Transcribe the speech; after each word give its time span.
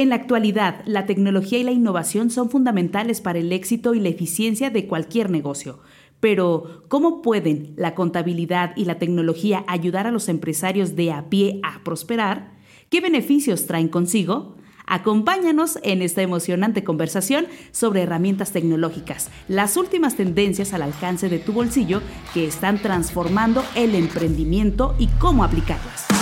En 0.00 0.08
la 0.08 0.14
actualidad, 0.14 0.80
la 0.86 1.04
tecnología 1.04 1.58
y 1.58 1.62
la 1.62 1.72
innovación 1.72 2.30
son 2.30 2.48
fundamentales 2.48 3.20
para 3.20 3.38
el 3.38 3.52
éxito 3.52 3.92
y 3.92 4.00
la 4.00 4.08
eficiencia 4.08 4.70
de 4.70 4.86
cualquier 4.86 5.28
negocio. 5.28 5.80
Pero, 6.20 6.84
¿cómo 6.88 7.20
pueden 7.20 7.74
la 7.76 7.94
contabilidad 7.94 8.72
y 8.76 8.86
la 8.86 8.98
tecnología 8.98 9.62
ayudar 9.66 10.06
a 10.06 10.10
los 10.10 10.30
empresarios 10.30 10.96
de 10.96 11.12
a 11.12 11.28
pie 11.28 11.60
a 11.62 11.84
prosperar? 11.84 12.52
¿Qué 12.88 13.02
beneficios 13.02 13.66
traen 13.66 13.88
consigo? 13.88 14.56
Acompáñanos 14.86 15.78
en 15.82 16.00
esta 16.00 16.22
emocionante 16.22 16.82
conversación 16.82 17.44
sobre 17.70 18.00
herramientas 18.00 18.52
tecnológicas, 18.52 19.28
las 19.48 19.76
últimas 19.76 20.16
tendencias 20.16 20.72
al 20.72 20.80
alcance 20.80 21.28
de 21.28 21.40
tu 21.40 21.52
bolsillo 21.52 22.00
que 22.32 22.46
están 22.46 22.80
transformando 22.80 23.62
el 23.74 23.94
emprendimiento 23.94 24.94
y 24.98 25.08
cómo 25.18 25.44
aplicarlas. 25.44 26.19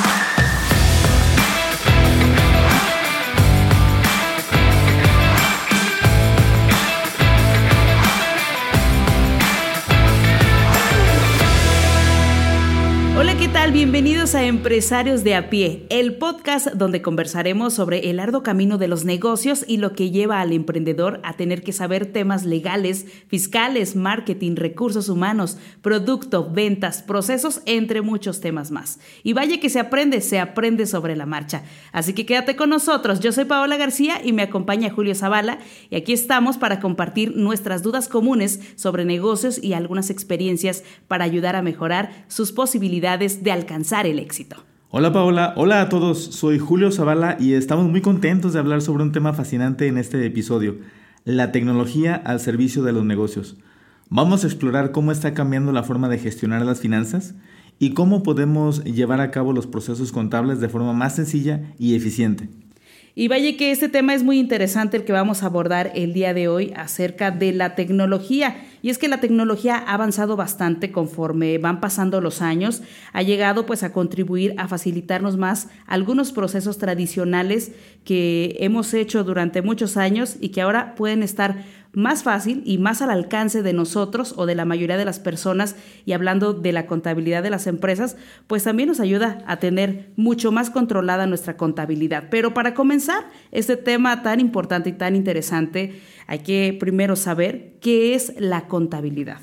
Bienvenidos 13.79 14.35
a 14.35 14.43
Empresarios 14.43 15.23
de 15.23 15.37
a 15.37 15.51
pie, 15.51 15.87
el 15.89 16.17
podcast 16.17 16.67
donde 16.67 17.01
conversaremos 17.01 17.75
sobre 17.75 18.11
el 18.11 18.19
arduo 18.19 18.43
camino 18.43 18.77
de 18.77 18.89
los 18.89 19.05
negocios 19.05 19.65
y 19.69 19.77
lo 19.77 19.93
que 19.93 20.11
lleva 20.11 20.41
al 20.41 20.53
emprendedor 20.53 21.21
a 21.23 21.35
tener 21.35 21.63
que 21.63 21.73
saber 21.73 22.07
temas 22.07 22.45
legales, 22.45 23.07
fiscales, 23.29 23.95
marketing, 23.95 24.57
recursos 24.57 25.09
humanos, 25.09 25.59
producto, 25.81 26.51
ventas, 26.51 27.03
procesos, 27.03 27.63
entre 27.67 28.03
muchos 28.03 28.41
temas 28.41 28.73
más. 28.73 28.99
Y 29.23 29.33
vaya 29.33 29.61
que 29.61 29.71
se 29.71 29.79
aprende, 29.79 30.23
se 30.23 30.41
aprende 30.41 30.85
sobre 30.85 31.15
la 31.15 31.25
marcha. 31.25 31.63
Así 31.93 32.15
que 32.15 32.27
quédate 32.27 32.57
con 32.57 32.71
nosotros. 32.71 33.21
Yo 33.21 33.31
soy 33.31 33.45
Paola 33.45 33.77
García 33.77 34.21
y 34.25 34.33
me 34.33 34.43
acompaña 34.43 34.91
Julio 34.91 35.15
Zavala 35.15 35.61
y 35.89 35.95
aquí 35.95 36.13
estamos 36.13 36.59
para 36.59 36.81
compartir 36.81 37.37
nuestras 37.37 37.85
dudas 37.85 38.09
comunes 38.09 38.59
sobre 38.75 39.05
negocios 39.05 39.63
y 39.63 39.75
algunas 39.75 40.11
experiencias 40.11 40.83
para 41.07 41.25
ayudar 41.25 41.55
a 41.55 41.63
mejorar 41.63 42.25
sus 42.27 42.51
posibilidades 42.51 43.45
de 43.45 43.53
alcanzar 43.53 43.68
el 44.07 44.19
éxito. 44.19 44.57
Hola 44.91 45.13
Paola, 45.13 45.53
hola 45.57 45.83
a 45.83 45.89
todos, 45.91 46.19
soy 46.19 46.59
Julio 46.59 46.91
Zavala 46.91 47.37
y 47.39 47.53
estamos 47.53 47.87
muy 47.87 48.01
contentos 48.01 48.55
de 48.55 48.59
hablar 48.59 48.81
sobre 48.81 49.03
un 49.03 49.13
tema 49.13 49.35
fascinante 49.35 49.87
en 49.87 49.99
este 49.99 50.25
episodio, 50.25 50.79
la 51.25 51.53
tecnología 51.53 52.15
al 52.15 52.41
servicio 52.41 52.83
de 52.83 52.93
los 52.93 53.05
negocios. 53.05 53.57
Vamos 54.09 54.43
a 54.43 54.47
explorar 54.47 54.91
cómo 54.91 55.13
está 55.13 55.35
cambiando 55.35 55.73
la 55.73 55.83
forma 55.83 56.09
de 56.09 56.19
gestionar 56.19 56.65
las 56.65 56.81
finanzas 56.81 57.35
y 57.79 57.93
cómo 57.93 58.23
podemos 58.23 58.83
llevar 58.85 59.21
a 59.21 59.31
cabo 59.31 59.53
los 59.53 59.67
procesos 59.67 60.13
contables 60.13 60.61
de 60.61 60.71
forma 60.71 60.95
más 60.95 61.17
sencilla 61.17 61.75
y 61.79 61.95
eficiente. 61.95 62.49
Y 63.21 63.27
vaya 63.27 63.57
que 63.57 63.73
este 63.73 63.89
tema 63.89 64.15
es 64.15 64.23
muy 64.23 64.39
interesante 64.39 64.97
el 64.97 65.05
que 65.05 65.13
vamos 65.13 65.43
a 65.43 65.47
abordar 65.47 65.91
el 65.97 66.13
día 66.13 66.35
de 66.35 66.47
hoy 66.47 66.73
acerca 66.77 67.33
de 67.33 67.53
la 67.53 67.75
tecnología. 67.75 68.65
Y 68.81 68.91
es 68.91 68.99
que 68.99 69.09
la 69.09 69.19
tecnología 69.19 69.75
ha 69.77 69.95
avanzado 69.95 70.37
bastante 70.37 70.93
conforme 70.93 71.59
van 71.59 71.81
pasando 71.81 72.21
los 72.21 72.43
años, 72.43 72.81
ha 73.13 73.23
llegado 73.23 73.67
pues 73.67 73.83
a 73.83 73.91
contribuir 73.91 74.55
a 74.57 74.69
facilitarnos 74.69 75.37
más 75.37 75.67
algunos 75.89 76.31
procesos 76.31 76.79
tradicionales 76.79 77.73
que 78.05 78.55
hemos 78.61 78.95
hecho 78.95 79.25
durante 79.25 79.63
muchos 79.63 79.97
años 79.97 80.37
y 80.41 80.51
que 80.51 80.61
ahora 80.61 80.95
pueden 80.95 81.25
estar 81.25 81.65
más 81.93 82.23
fácil 82.23 82.63
y 82.65 82.79
más 82.79 83.03
al 83.03 83.11
alcance 83.11 83.63
de 83.63 83.73
nosotros 83.73 84.35
o 84.37 84.47
de 84.47 84.55
la 84.55 84.65
mayoría 84.65 84.97
de 84.97 85.05
las 85.05 85.19
personas 85.19 85.77
y 86.05 86.13
hablando 86.13 86.53
de 86.53 86.73
la 86.73 86.87
contabilidad 86.87 87.43
de 87.43 87.51
las 87.51 87.67
empresas, 87.67 88.17
pues 88.47 88.65
también 88.65 88.89
nos 88.89 89.01
ayuda 89.01 89.43
a 89.47 89.59
tener 89.59 90.13
mucho 90.17 90.53
más 90.53 90.71
controlada 90.71 91.27
nuestra 91.27 91.57
contabilidad. 91.57 92.29
Pero 92.31 92.55
para 92.55 92.75
comenzar 92.75 93.29
este 93.53 93.77
tema 93.77 94.23
tan 94.23 94.41
importante 94.41 94.91
y 94.91 94.93
tan 94.93 95.17
interesante, 95.17 96.01
hay 96.27 96.41
que 96.41 96.77
primero 96.79 97.17
saber 97.17 97.77
qué 97.81 98.15
es 98.15 98.35
la 98.39 98.69
contabilidad. 98.69 99.41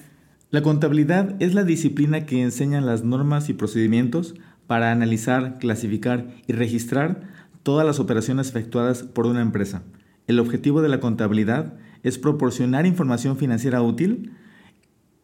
La 0.51 0.61
contabilidad 0.61 1.35
es 1.39 1.53
la 1.53 1.63
disciplina 1.63 2.25
que 2.25 2.41
enseña 2.41 2.79
las 2.79 3.03
normas 3.03 3.49
y 3.49 3.53
procedimientos 3.53 4.35
para 4.67 4.91
analizar, 4.91 5.57
clasificar 5.59 6.27
y 6.47 6.53
registrar 6.53 7.21
todas 7.63 7.85
las 7.85 7.99
operaciones 7.99 8.49
efectuadas 8.49 9.03
por 9.03 9.25
una 9.25 9.41
empresa. 9.41 9.83
El 10.27 10.39
objetivo 10.39 10.81
de 10.81 10.89
la 10.89 10.99
contabilidad 10.99 11.73
es 12.05 12.19
proporcionar 12.19 12.85
información 12.85 13.35
financiera 13.35 13.81
útil, 13.81 14.31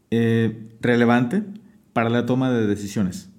eh, 0.09 0.67
relevante 0.81 1.43
para 1.93 2.09
la 2.09 2.25
toma 2.25 2.51
de 2.51 2.65
decisiones. 2.65 3.29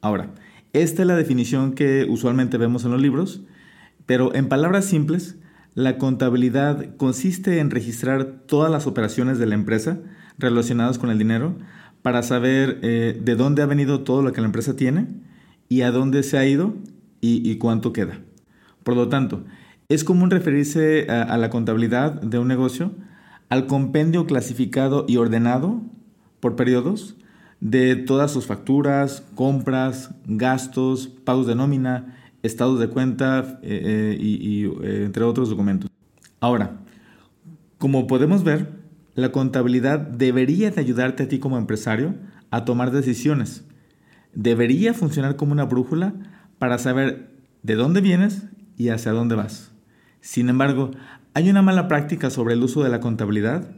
Ahora, 0.00 0.30
esta 0.72 1.02
es 1.02 1.08
la 1.08 1.16
definición 1.16 1.72
que 1.72 2.06
usualmente 2.08 2.58
vemos 2.58 2.84
en 2.84 2.92
los 2.92 3.02
libros, 3.02 3.42
pero 4.06 4.32
en 4.34 4.48
palabras 4.48 4.84
simples, 4.84 5.36
la 5.74 5.98
contabilidad 5.98 6.94
consiste 6.96 7.58
en 7.58 7.70
registrar 7.70 8.44
todas 8.46 8.70
las 8.70 8.86
operaciones 8.86 9.38
de 9.40 9.46
la 9.46 9.56
empresa 9.56 9.98
relacionadas 10.38 10.98
con 10.98 11.10
el 11.10 11.18
dinero 11.18 11.56
para 12.02 12.22
saber 12.22 12.78
eh, 12.82 13.20
de 13.20 13.34
dónde 13.34 13.62
ha 13.62 13.66
venido 13.66 14.02
todo 14.02 14.22
lo 14.22 14.32
que 14.32 14.40
la 14.40 14.46
empresa 14.46 14.76
tiene 14.76 15.08
y 15.68 15.82
a 15.82 15.90
dónde 15.90 16.22
se 16.22 16.38
ha 16.38 16.46
ido 16.46 16.76
y, 17.20 17.56
cuánto 17.56 17.92
queda. 17.92 18.20
Por 18.84 18.96
lo 18.96 19.08
tanto, 19.08 19.44
es 19.94 20.04
común 20.04 20.30
referirse 20.30 21.06
a, 21.10 21.36
la 21.36 21.50
contabilidad 21.50 22.20
de 22.20 22.38
un 22.38 22.48
negocio 22.48 22.92
al 23.50 23.66
compendio 23.66 24.24
clasificado 24.26 25.04
y 25.06 25.18
ordenado 25.18 25.82
por 26.40 26.56
periodos 26.56 27.16
de 27.60 27.96
todas 27.96 28.30
sus 28.30 28.46
facturas, 28.46 29.22
compras, 29.34 30.14
gastos, 30.24 31.08
pagos 31.08 31.46
de 31.46 31.54
nómina, 31.54 32.16
estados 32.42 32.80
de 32.80 32.88
cuenta 32.88 33.60
eh, 33.62 34.14
eh, 34.14 34.16
y, 34.18 34.64
eh, 34.64 35.04
entre 35.04 35.24
otros 35.24 35.50
documentos. 35.50 35.90
Ahora, 36.40 36.78
como 37.76 38.06
podemos 38.06 38.44
ver, 38.44 38.70
la 39.14 39.30
contabilidad 39.30 39.98
debería 39.98 40.70
de 40.70 40.80
ayudarte 40.80 41.24
a 41.24 41.28
ti 41.28 41.38
como 41.38 41.58
empresario 41.58 42.14
a 42.50 42.64
tomar 42.64 42.90
decisiones. 42.90 43.64
Debería 44.34 44.94
funcionar 44.94 45.36
como 45.36 45.52
una 45.52 45.66
brújula 45.66 46.14
para 46.58 46.78
saber 46.78 47.30
de 47.62 47.74
dónde 47.74 48.00
vienes 48.00 48.44
y 48.78 48.88
hacia 48.88 49.12
dónde 49.12 49.34
vas. 49.34 49.71
Sin 50.22 50.48
embargo, 50.48 50.92
hay 51.34 51.50
una 51.50 51.62
mala 51.62 51.88
práctica 51.88 52.30
sobre 52.30 52.54
el 52.54 52.62
uso 52.62 52.84
de 52.84 52.88
la 52.88 53.00
contabilidad 53.00 53.72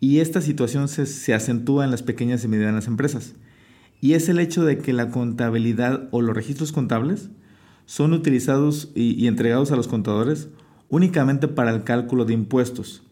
y 0.00 0.20
esta 0.20 0.40
situación 0.40 0.88
se, 0.88 1.34
acentúa 1.34 1.84
en 1.84 1.90
las 1.90 2.02
pequeñas 2.02 2.42
y 2.42 2.48
medianas 2.48 2.86
empresas. 2.86 3.34
Y 4.00 4.14
es 4.14 4.30
el 4.30 4.38
hecho 4.40 4.64
de 4.64 4.78
que 4.78 4.94
la 4.94 5.10
contabilidad 5.10 6.08
o 6.10 6.22
los 6.22 6.34
registros 6.34 6.72
contables 6.72 7.28
son 7.84 8.14
utilizados 8.14 8.90
y, 8.94 9.26
entregados 9.26 9.70
a 9.70 9.76
los 9.76 9.86
contadores 9.86 10.48
únicamente 10.88 11.46
para 11.46 11.70
el 11.70 11.84
cálculo 11.84 12.24
de 12.24 12.32
impuestos. 12.32 13.02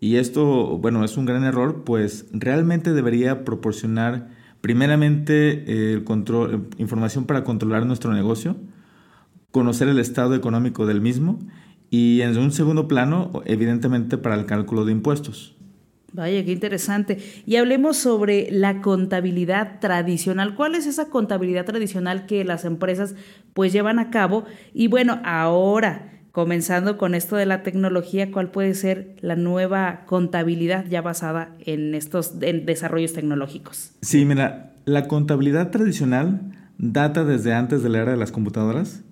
Y 0.00 0.16
esto, 0.16 0.76
bueno, 0.78 1.04
es 1.04 1.16
un 1.16 1.26
gran 1.26 1.44
error, 1.44 1.84
pues 1.84 2.26
realmente 2.32 2.92
debería 2.92 3.44
proporcionar 3.44 4.28
primeramente 4.60 5.92
el 5.92 6.02
control, 6.02 6.68
información 6.78 7.26
para 7.26 7.44
controlar 7.44 7.86
nuestro 7.86 8.12
negocio, 8.12 8.56
conocer 9.52 9.86
el 9.86 10.00
estado 10.00 10.34
económico 10.34 10.84
del 10.84 11.00
mismo 11.00 11.38
y 11.96 12.22
en 12.22 12.36
un 12.38 12.50
segundo 12.50 12.88
plano, 12.88 13.30
evidentemente, 13.44 14.18
para 14.18 14.34
el 14.34 14.46
cálculo 14.46 14.84
de 14.84 14.90
impuestos. 14.90 15.54
Vaya, 16.12 16.44
qué 16.44 16.50
interesante. 16.50 17.18
Y 17.46 17.54
hablemos 17.54 17.98
sobre 17.98 18.48
la 18.50 18.82
contabilidad 18.82 19.78
tradicional. 19.78 20.56
¿Cuál 20.56 20.74
es 20.74 20.86
esa 20.86 21.08
contabilidad 21.08 21.66
tradicional 21.66 22.26
que 22.26 22.42
las 22.42 22.64
empresas 22.64 23.14
pues 23.52 23.72
llevan 23.72 24.00
a 24.00 24.10
cabo? 24.10 24.44
Y 24.72 24.88
bueno, 24.88 25.20
ahora, 25.24 26.10
comenzando 26.32 26.98
con 26.98 27.14
esto 27.14 27.36
de 27.36 27.46
la 27.46 27.62
tecnología, 27.62 28.32
¿cuál 28.32 28.50
puede 28.50 28.74
ser 28.74 29.14
la 29.20 29.36
nueva 29.36 30.02
contabilidad 30.06 30.86
ya 30.86 31.00
basada 31.00 31.54
en 31.60 31.94
estos 31.94 32.40
desarrollos 32.40 33.12
tecnológicos? 33.12 33.92
Sí, 34.02 34.24
mira, 34.24 34.74
la 34.84 35.06
contabilidad 35.06 35.70
tradicional 35.70 36.40
data 36.76 37.22
desde 37.24 37.54
antes 37.54 37.84
de 37.84 37.88
la 37.88 38.00
era 38.00 38.10
de 38.10 38.18
las 38.18 38.32
computadoras 38.32 39.04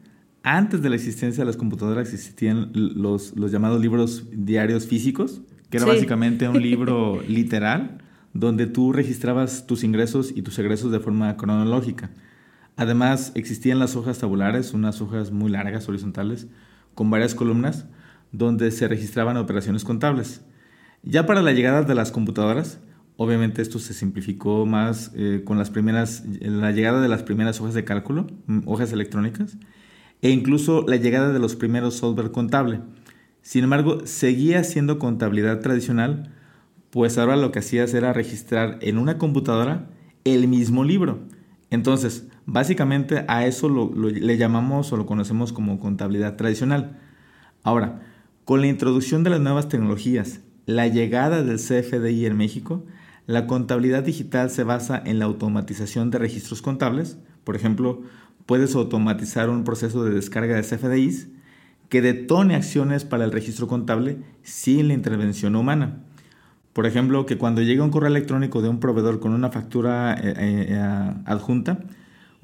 antes 0.42 0.82
de 0.82 0.88
la 0.88 0.96
existencia 0.96 1.42
de 1.42 1.46
las 1.46 1.56
computadoras 1.56 2.12
existían 2.12 2.70
los, 2.74 3.36
los 3.36 3.52
llamados 3.52 3.80
libros 3.80 4.26
diarios 4.32 4.86
físicos, 4.86 5.42
que 5.70 5.78
era 5.78 5.86
básicamente 5.86 6.48
un 6.48 6.60
libro 6.60 7.22
literal 7.28 7.98
donde 8.34 8.66
tú 8.66 8.92
registrabas 8.92 9.66
tus 9.66 9.84
ingresos 9.84 10.32
y 10.34 10.42
tus 10.42 10.58
egresos 10.58 10.90
de 10.90 11.00
forma 11.00 11.36
cronológica. 11.36 12.10
Además, 12.76 13.32
existían 13.34 13.78
las 13.78 13.96
hojas 13.96 14.18
tabulares, 14.18 14.72
unas 14.72 15.00
hojas 15.00 15.30
muy 15.30 15.50
largas, 15.50 15.88
horizontales, 15.88 16.46
con 16.94 17.10
varias 17.10 17.34
columnas, 17.34 17.86
donde 18.32 18.70
se 18.70 18.88
registraban 18.88 19.36
operaciones 19.36 19.84
contables. 19.84 20.42
Ya 21.02 21.26
para 21.26 21.42
la 21.42 21.52
llegada 21.52 21.82
de 21.82 21.94
las 21.94 22.10
computadoras, 22.10 22.80
obviamente 23.16 23.60
esto 23.60 23.78
se 23.78 23.92
simplificó 23.92 24.64
más 24.64 25.12
eh, 25.14 25.42
con 25.44 25.58
las 25.58 25.70
primeras, 25.70 26.24
la 26.40 26.72
llegada 26.72 27.02
de 27.02 27.08
las 27.08 27.22
primeras 27.22 27.60
hojas 27.60 27.74
de 27.74 27.84
cálculo, 27.84 28.26
mm, 28.46 28.60
hojas 28.66 28.92
electrónicas, 28.92 29.58
e 30.22 30.30
incluso 30.30 30.84
la 30.88 30.96
llegada 30.96 31.32
de 31.32 31.38
los 31.38 31.56
primeros 31.56 31.96
software 31.96 32.30
contable. 32.30 32.80
Sin 33.42 33.64
embargo, 33.64 34.06
seguía 34.06 34.64
siendo 34.64 34.98
contabilidad 34.98 35.60
tradicional, 35.60 36.32
pues 36.90 37.18
ahora 37.18 37.36
lo 37.36 37.52
que 37.52 37.58
hacías 37.58 37.92
era 37.92 38.12
registrar 38.12 38.78
en 38.80 38.98
una 38.98 39.18
computadora 39.18 39.90
el 40.24 40.46
mismo 40.46 40.84
libro. 40.84 41.18
Entonces, 41.70 42.28
básicamente 42.46 43.24
a 43.28 43.46
eso 43.46 43.68
lo, 43.68 43.90
le 43.94 44.36
llamamos 44.36 44.92
o 44.92 44.96
lo 44.96 45.06
conocemos 45.06 45.52
como 45.52 45.80
contabilidad 45.80 46.36
tradicional. 46.36 46.98
Ahora, 47.62 48.00
Con 48.44 48.60
la 48.60 48.66
introducción 48.66 49.22
de 49.22 49.30
las 49.30 49.40
nuevas 49.40 49.68
tecnologías, 49.68 50.40
la 50.66 50.88
llegada 50.88 51.44
del 51.44 51.58
CFDI 51.58 52.26
en 52.26 52.36
México, 52.36 52.84
la 53.26 53.46
contabilidad 53.46 54.02
digital 54.02 54.50
se 54.50 54.64
basa 54.64 55.00
en 55.04 55.20
la 55.20 55.26
automatización 55.26 56.10
de 56.10 56.18
registros 56.18 56.60
contables. 56.60 57.18
Por 57.44 57.54
ejemplo, 57.54 58.02
puedes 58.46 58.74
automatizar 58.74 59.50
un 59.50 59.64
proceso 59.64 60.04
de 60.04 60.14
descarga 60.14 60.56
de 60.56 60.62
CFDIs 60.62 61.28
que 61.88 62.00
detone 62.00 62.54
acciones 62.54 63.04
para 63.04 63.24
el 63.24 63.32
registro 63.32 63.66
contable 63.66 64.18
sin 64.42 64.88
la 64.88 64.94
intervención 64.94 65.56
humana. 65.56 66.04
Por 66.72 66.86
ejemplo, 66.86 67.26
que 67.26 67.36
cuando 67.36 67.60
llega 67.60 67.84
un 67.84 67.90
correo 67.90 68.08
electrónico 68.08 68.62
de 68.62 68.70
un 68.70 68.80
proveedor 68.80 69.20
con 69.20 69.32
una 69.34 69.50
factura 69.50 70.14
eh, 70.14 70.34
eh, 70.38 70.80
adjunta, 71.26 71.80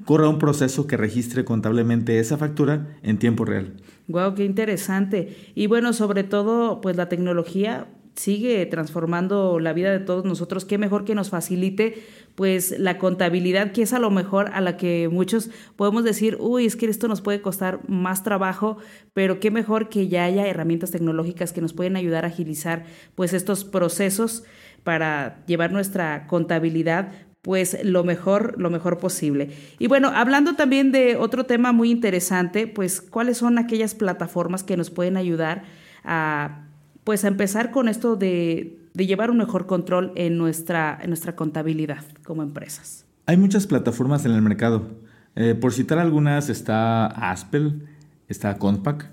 corra 0.05 0.29
un 0.29 0.37
proceso 0.37 0.85
que 0.87 0.97
registre 0.97 1.45
contablemente 1.45 2.19
esa 2.19 2.37
factura 2.37 2.95
en 3.01 3.17
tiempo 3.17 3.43
real. 3.43 3.73
Wow, 4.07 4.35
qué 4.35 4.45
interesante. 4.45 5.35
Y 5.55 5.67
bueno, 5.67 5.93
sobre 5.93 6.23
todo, 6.23 6.79
pues 6.81 6.95
la 6.95 7.09
tecnología 7.09 7.87
sigue 8.15 8.65
transformando 8.65 9.59
la 9.59 9.73
vida 9.73 9.91
de 9.91 9.99
todos 9.99 10.25
nosotros. 10.25 10.65
Qué 10.65 10.77
mejor 10.77 11.05
que 11.05 11.15
nos 11.15 11.29
facilite 11.29 12.03
pues 12.39 12.79
la 12.79 12.97
contabilidad, 12.97 13.73
que 13.73 13.81
es 13.81 13.91
a 13.91 13.99
lo 13.99 14.11
mejor 14.11 14.51
a 14.53 14.61
la 14.61 14.77
que 14.77 15.09
muchos 15.11 15.49
podemos 15.75 16.05
decir, 16.05 16.37
uy, 16.39 16.65
es 16.65 16.77
que 16.77 16.85
esto 16.85 17.09
nos 17.09 17.19
puede 17.19 17.41
costar 17.41 17.81
más 17.89 18.23
trabajo, 18.23 18.77
pero 19.11 19.41
qué 19.41 19.51
mejor 19.51 19.89
que 19.89 20.07
ya 20.07 20.23
haya 20.23 20.47
herramientas 20.47 20.91
tecnológicas 20.91 21.51
que 21.51 21.59
nos 21.59 21.73
pueden 21.73 21.97
ayudar 21.97 22.23
a 22.23 22.29
agilizar 22.29 22.85
pues 23.13 23.33
estos 23.33 23.65
procesos 23.65 24.45
para 24.85 25.43
llevar 25.47 25.73
nuestra 25.73 26.27
contabilidad 26.27 27.11
pues 27.41 27.77
lo 27.83 28.05
mejor, 28.05 28.55
lo 28.57 28.69
mejor 28.69 28.99
posible. 28.99 29.49
Y 29.77 29.87
bueno, 29.87 30.09
hablando 30.15 30.55
también 30.55 30.93
de 30.93 31.17
otro 31.17 31.45
tema 31.45 31.73
muy 31.73 31.91
interesante, 31.91 32.67
pues 32.67 33.01
cuáles 33.01 33.37
son 33.37 33.57
aquellas 33.57 33.95
plataformas 33.95 34.63
que 34.63 34.77
nos 34.77 34.91
pueden 34.91 35.17
ayudar 35.17 35.63
a 36.05 36.67
pues 37.03 37.25
a 37.25 37.27
empezar 37.27 37.71
con 37.71 37.89
esto 37.89 38.15
de, 38.15 38.78
llevar 39.05 39.31
un 39.31 39.37
mejor 39.37 39.65
control 39.65 40.11
en 40.15 40.37
nuestra, 40.37 40.97
en 41.01 41.09
nuestra 41.09 41.35
contabilidad 41.35 42.03
como 42.23 42.43
empresas. 42.43 43.05
Hay 43.25 43.37
muchas 43.37 43.67
plataformas 43.67 44.25
en 44.25 44.31
el 44.31 44.41
mercado. 44.41 44.89
Eh, 45.35 45.55
por 45.55 45.73
citar 45.73 45.99
algunas 45.99 46.49
está 46.49 47.05
Aspel, 47.05 47.87
está 48.27 48.57
Compact 48.57 49.07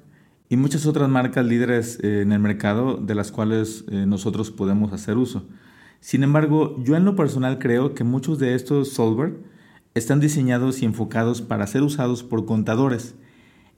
y 0.49 0.57
muchas 0.57 0.87
otras 0.87 1.09
marcas 1.09 1.45
líderes 1.45 1.99
eh, 2.03 2.23
en 2.23 2.33
el 2.33 2.39
mercado 2.39 2.97
de 2.97 3.15
las 3.15 3.33
cuales 3.33 3.85
eh, 3.91 4.07
nosotros 4.07 4.51
podemos 4.51 4.93
hacer 4.93 5.17
uso. 5.17 5.47
Sin 6.01 6.23
embargo, 6.23 6.77
yo 6.83 6.97
en 6.97 7.05
lo 7.05 7.17
personal 7.17 7.59
creo 7.59 7.95
que 7.95 8.05
muchos 8.05 8.39
de 8.39 8.55
estos 8.55 8.91
software 8.91 9.39
están 9.95 10.21
diseñados 10.21 10.83
y 10.83 10.85
enfocados 10.85 11.43
para 11.43 11.67
ser 11.67 11.83
usados 11.83 12.23
por 12.23 12.45
contadores 12.45 13.15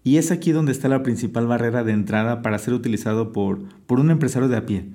y 0.05 0.17
es 0.17 0.31
aquí 0.31 0.53
donde 0.53 0.73
está 0.73 0.89
la 0.89 1.03
principal 1.03 1.47
barrera 1.47 1.85
de 1.85 1.93
entrada 1.93 2.43
para 2.43 2.59
ser 2.59 2.75
utilizado 2.75 3.33
por, 3.33 3.61
por 3.87 4.01
un 4.01 4.11
empresario 4.11 4.49
de 4.49 4.57
a 4.57 4.67
pie, 4.67 4.89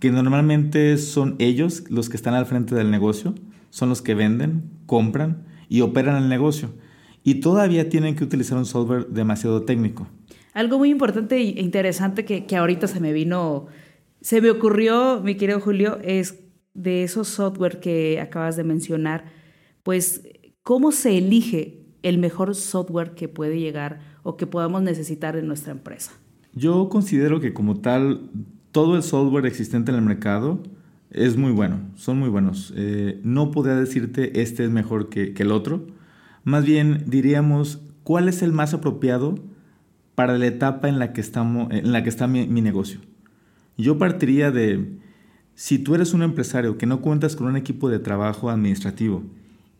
que 0.00 0.10
normalmente 0.10 0.96
son 0.98 1.36
ellos 1.38 1.84
los 1.88 2.08
que 2.08 2.16
están 2.16 2.34
al 2.34 2.46
frente 2.46 2.74
del 2.74 2.90
negocio, 2.90 3.34
son 3.70 3.88
los 3.88 4.02
que 4.02 4.14
venden, 4.14 4.70
compran 4.86 5.44
y 5.68 5.80
operan 5.80 6.22
el 6.22 6.28
negocio, 6.28 6.70
y 7.24 7.36
todavía 7.36 7.88
tienen 7.88 8.16
que 8.16 8.24
utilizar 8.24 8.58
un 8.58 8.66
software 8.66 9.06
demasiado 9.08 9.62
técnico. 9.62 10.08
Algo 10.54 10.78
muy 10.78 10.90
importante 10.90 11.36
e 11.36 11.60
interesante 11.60 12.24
que, 12.24 12.44
que 12.46 12.56
ahorita 12.56 12.86
se 12.86 13.00
me 13.00 13.12
vino, 13.12 13.66
se 14.20 14.40
me 14.40 14.50
ocurrió, 14.50 15.20
mi 15.22 15.36
querido 15.36 15.60
Julio, 15.60 15.98
es 16.02 16.40
de 16.74 17.04
esos 17.04 17.28
software 17.28 17.80
que 17.80 18.20
acabas 18.20 18.56
de 18.56 18.64
mencionar, 18.64 19.24
pues, 19.82 20.22
¿cómo 20.62 20.92
se 20.92 21.16
elige 21.18 21.86
el 22.02 22.18
mejor 22.18 22.54
software 22.54 23.14
que 23.14 23.28
puede 23.28 23.58
llegar 23.58 24.00
o 24.22 24.36
que 24.36 24.46
podamos 24.46 24.82
necesitar 24.82 25.36
en 25.36 25.46
nuestra 25.46 25.72
empresa? 25.72 26.12
Yo 26.54 26.88
considero 26.88 27.40
que 27.40 27.54
como 27.54 27.80
tal, 27.80 28.30
todo 28.72 28.96
el 28.96 29.02
software 29.02 29.46
existente 29.46 29.92
en 29.92 29.98
el 29.98 30.02
mercado 30.02 30.62
es 31.10 31.36
muy 31.36 31.52
bueno, 31.52 31.80
son 31.94 32.18
muy 32.18 32.30
buenos. 32.30 32.72
Eh, 32.74 33.20
no 33.22 33.50
podría 33.50 33.76
decirte 33.76 34.40
este 34.40 34.64
es 34.64 34.70
mejor 34.70 35.10
que, 35.10 35.34
el 35.36 35.52
otro. 35.52 35.86
Más 36.44 36.64
bien 36.64 37.04
diríamos 37.06 37.80
cuál 38.02 38.28
es 38.28 38.42
el 38.42 38.52
más 38.52 38.74
apropiado 38.74 39.36
para 40.14 40.38
la 40.38 40.46
etapa 40.46 40.88
en 40.88 40.98
la 40.98 41.12
que, 41.12 41.20
estamos, 41.20 41.70
en 41.70 41.92
la 41.92 42.02
que 42.02 42.08
está 42.08 42.26
mi, 42.26 42.46
mi 42.46 42.62
negocio. 42.62 43.00
Yo 43.76 43.98
partiría 43.98 44.50
de, 44.50 44.98
si 45.54 45.78
tú 45.78 45.94
eres 45.94 46.14
un 46.14 46.22
empresario 46.22 46.78
que 46.78 46.86
no 46.86 47.00
cuentas 47.00 47.36
con 47.36 47.46
un 47.46 47.56
equipo 47.56 47.90
de 47.90 47.98
trabajo 47.98 48.50
administrativo 48.50 49.22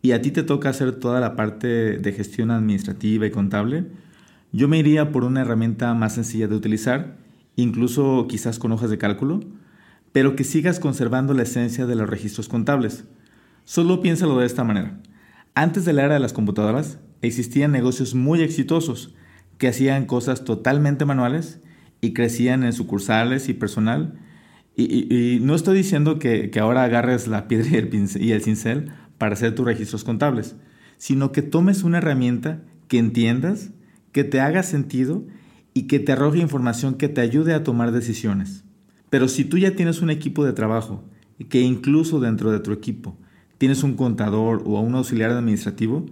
y 0.01 0.11
a 0.11 0.21
ti 0.21 0.31
te 0.31 0.43
toca 0.43 0.69
hacer 0.69 0.93
toda 0.93 1.19
la 1.19 1.35
parte 1.35 1.97
de 1.97 2.11
gestión 2.13 2.51
administrativa 2.51 3.25
y 3.25 3.31
contable, 3.31 3.85
yo 4.51 4.67
me 4.67 4.77
iría 4.77 5.11
por 5.11 5.23
una 5.23 5.41
herramienta 5.41 5.93
más 5.95 6.13
sencilla 6.13 6.47
de 6.47 6.55
utilizar, 6.55 7.22
incluso 7.55 8.27
quizás 8.27 8.59
con 8.59 8.71
hojas 8.71 8.89
de 8.89 8.97
cálculo, 8.97 9.41
pero 10.11 10.35
que 10.35 10.43
sigas 10.43 10.79
conservando 10.79 11.33
la 11.33 11.43
esencia 11.43 11.85
de 11.85 11.95
los 11.95 12.09
registros 12.09 12.47
contables. 12.47 13.05
Solo 13.65 14.01
piénsalo 14.01 14.37
de 14.39 14.45
esta 14.45 14.63
manera. 14.63 14.99
Antes 15.55 15.85
de 15.85 15.93
la 15.93 16.03
era 16.03 16.13
de 16.15 16.19
las 16.19 16.33
computadoras, 16.33 16.99
existían 17.21 17.71
negocios 17.71 18.15
muy 18.15 18.41
exitosos 18.41 19.13
que 19.57 19.67
hacían 19.67 20.05
cosas 20.05 20.43
totalmente 20.43 21.05
manuales 21.05 21.61
y 22.01 22.13
crecían 22.13 22.63
en 22.63 22.73
sucursales 22.73 23.49
y 23.49 23.53
personal. 23.53 24.19
Y, 24.75 25.39
no 25.41 25.55
estoy 25.55 25.77
diciendo 25.77 26.17
que, 26.19 26.51
ahora 26.59 26.83
agarres 26.83 27.27
la 27.27 27.47
piedra 27.47 27.69
y 27.71 27.75
el, 27.75 28.09
y 28.19 28.31
el 28.31 28.41
cincel 28.41 28.91
para 29.17 29.33
hacer 29.33 29.55
tus 29.55 29.65
registros 29.65 30.03
contables, 30.03 30.55
sino 30.97 31.31
que 31.31 31.43
tomes 31.43 31.83
una 31.83 31.99
herramienta 31.99 32.63
que 32.87 32.97
entiendas, 32.97 33.71
que 34.11 34.23
te 34.23 34.41
haga 34.41 34.63
sentido 34.63 35.23
y 35.73 35.83
que 35.83 35.99
te 35.99 36.11
arroje 36.11 36.39
información 36.39 36.95
que 36.95 37.09
te 37.09 37.21
ayude 37.21 37.53
a 37.53 37.63
tomar 37.63 37.91
decisiones. 37.91 38.63
Pero 39.09 39.27
si 39.27 39.45
tú 39.45 39.57
ya 39.57 39.75
tienes 39.75 40.01
un 40.01 40.09
equipo 40.09 40.43
de 40.43 40.53
trabajo 40.53 41.03
y 41.37 41.45
que 41.45 41.61
incluso 41.61 42.19
dentro 42.19 42.51
de 42.51 42.59
tu 42.59 42.71
equipo 42.71 43.17
tienes 43.57 43.83
un 43.83 43.95
contador 43.95 44.63
o 44.65 44.79
un 44.81 44.95
auxiliar 44.95 45.31
administrativo, 45.31 46.05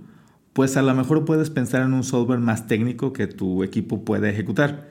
pues 0.53 0.77
a 0.77 0.81
lo 0.81 0.93
mejor 0.93 1.25
puedes 1.25 1.49
pensar 1.49 1.81
en 1.81 1.93
un 1.93 2.03
software 2.03 2.39
más 2.39 2.67
técnico 2.67 3.13
que 3.13 3.27
tu 3.27 3.63
equipo 3.63 4.03
pueda 4.03 4.29
ejecutar, 4.29 4.89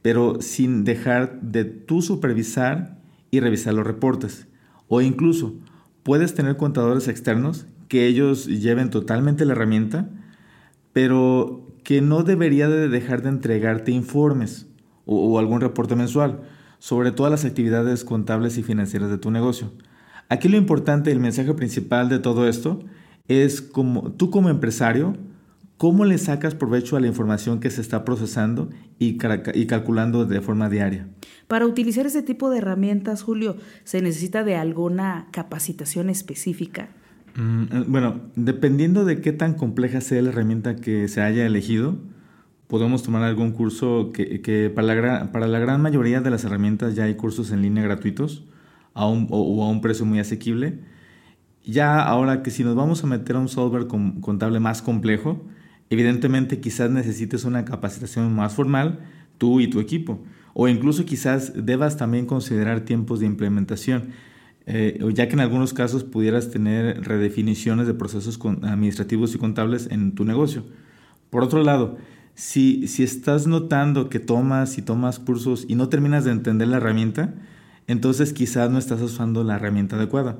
pero 0.00 0.40
sin 0.40 0.84
dejar 0.84 1.40
de 1.40 1.64
tú 1.64 2.02
supervisar 2.02 2.98
y 3.30 3.40
revisar 3.40 3.74
los 3.74 3.86
reportes. 3.86 4.46
O 4.88 5.00
incluso 5.00 5.54
puedes 6.02 6.34
tener 6.34 6.56
contadores 6.56 7.08
externos 7.08 7.66
que 7.88 8.06
ellos 8.06 8.46
lleven 8.46 8.90
totalmente 8.90 9.44
la 9.44 9.52
herramienta, 9.52 10.08
pero 10.92 11.71
que 11.82 12.00
no 12.00 12.22
debería 12.22 12.68
de 12.68 12.88
dejar 12.88 13.22
de 13.22 13.30
entregarte 13.30 13.92
informes 13.92 14.66
o, 15.04 15.38
algún 15.38 15.60
reporte 15.60 15.96
mensual 15.96 16.42
sobre 16.78 17.12
todas 17.12 17.30
las 17.30 17.44
actividades 17.44 18.04
contables 18.04 18.58
y 18.58 18.62
financieras 18.62 19.10
de 19.10 19.18
tu 19.18 19.30
negocio. 19.30 19.72
Aquí 20.28 20.48
lo 20.48 20.56
importante, 20.56 21.12
el 21.12 21.20
mensaje 21.20 21.52
principal 21.54 22.08
de 22.08 22.18
todo 22.18 22.48
esto 22.48 22.80
es 23.28 23.60
como 23.60 24.12
tú 24.12 24.30
como 24.30 24.48
empresario, 24.48 25.16
cómo 25.76 26.04
le 26.04 26.18
sacas 26.18 26.54
provecho 26.54 26.96
a 26.96 27.00
la 27.00 27.08
información 27.08 27.60
que 27.60 27.70
se 27.70 27.80
está 27.80 28.04
procesando 28.04 28.70
y, 28.98 29.18
y, 29.54 29.66
calculando 29.66 30.24
de 30.24 30.40
forma 30.40 30.68
diaria. 30.68 31.08
Para 31.48 31.66
utilizar 31.66 32.06
ese 32.06 32.22
tipo 32.22 32.50
de 32.50 32.58
herramientas, 32.58 33.22
Julio, 33.22 33.56
¿se 33.84 34.00
necesita 34.00 34.44
de 34.44 34.56
alguna 34.56 35.28
capacitación 35.32 36.08
específica? 36.08 36.90
Mm, 37.34 37.62
eh, 37.62 37.84
bueno, 37.86 38.20
dependiendo 38.36 39.04
de 39.04 39.20
qué 39.20 39.32
tan 39.32 39.54
compleja 39.54 40.00
sea 40.00 40.20
la 40.22 40.30
herramienta 40.30 40.76
que 40.76 41.08
se 41.08 41.22
haya 41.22 41.46
elegido, 41.46 41.96
podemos 42.66 43.02
tomar 43.02 43.22
algún 43.22 43.52
curso 43.52 44.12
que, 44.12 44.72
para, 44.74 44.86
la 44.88 45.58
gran, 45.58 45.82
mayoría 45.82 46.20
de 46.20 46.30
las 46.30 46.44
herramientas 46.44 46.94
ya 46.94 47.04
hay 47.04 47.14
cursos 47.16 47.50
en 47.52 47.62
línea 47.62 47.82
gratuitos 47.82 48.44
a 48.94 49.06
o, 49.06 49.64
a 49.64 49.68
un 49.68 49.80
precio 49.80 50.04
muy 50.06 50.18
asequible. 50.20 50.80
Ya 51.64 52.02
ahora 52.02 52.42
que 52.42 52.50
si 52.50 52.64
nos 52.64 52.74
vamos 52.74 53.04
a 53.04 53.06
meter 53.06 53.36
a 53.36 53.40
un 53.40 53.48
software 53.48 53.86
contable 53.86 54.58
más 54.58 54.82
complejo, 54.82 55.44
evidentemente 55.90 56.60
quizás 56.60 56.90
necesites 56.90 57.44
una 57.44 57.64
capacitación 57.64 58.34
más 58.34 58.54
formal 58.54 59.00
tú 59.38 59.60
y 59.60 59.68
tu 59.68 59.80
equipo. 59.80 60.22
O 60.54 60.68
incluso 60.68 61.04
quizás 61.04 61.52
debas 61.54 61.96
también 61.96 62.26
considerar 62.26 62.80
tiempos 62.80 63.20
de 63.20 63.26
implementación 63.26 64.10
eh, 64.66 64.98
ya 65.14 65.28
que 65.28 65.34
en 65.34 65.40
algunos 65.40 65.74
casos 65.74 66.04
pudieras 66.04 66.50
tener 66.50 67.02
redefiniciones 67.02 67.86
de 67.86 67.94
procesos 67.94 68.38
administrativos 68.62 69.34
y 69.34 69.38
contables 69.38 69.88
en 69.90 70.14
tu 70.14 70.24
negocio. 70.24 70.64
Por 71.30 71.42
otro 71.42 71.62
lado, 71.62 71.96
si, 72.34 72.86
si 72.86 73.02
estás 73.02 73.46
notando 73.46 74.08
que 74.08 74.20
tomas 74.20 74.78
y 74.78 74.82
tomas 74.82 75.18
cursos 75.18 75.64
y 75.68 75.74
no 75.74 75.88
terminas 75.88 76.24
de 76.24 76.32
entender 76.32 76.68
la 76.68 76.76
herramienta, 76.78 77.34
entonces 77.86 78.32
quizás 78.32 78.70
no 78.70 78.78
estás 78.78 79.00
usando 79.00 79.44
la 79.44 79.56
herramienta 79.56 79.96
adecuada. 79.96 80.38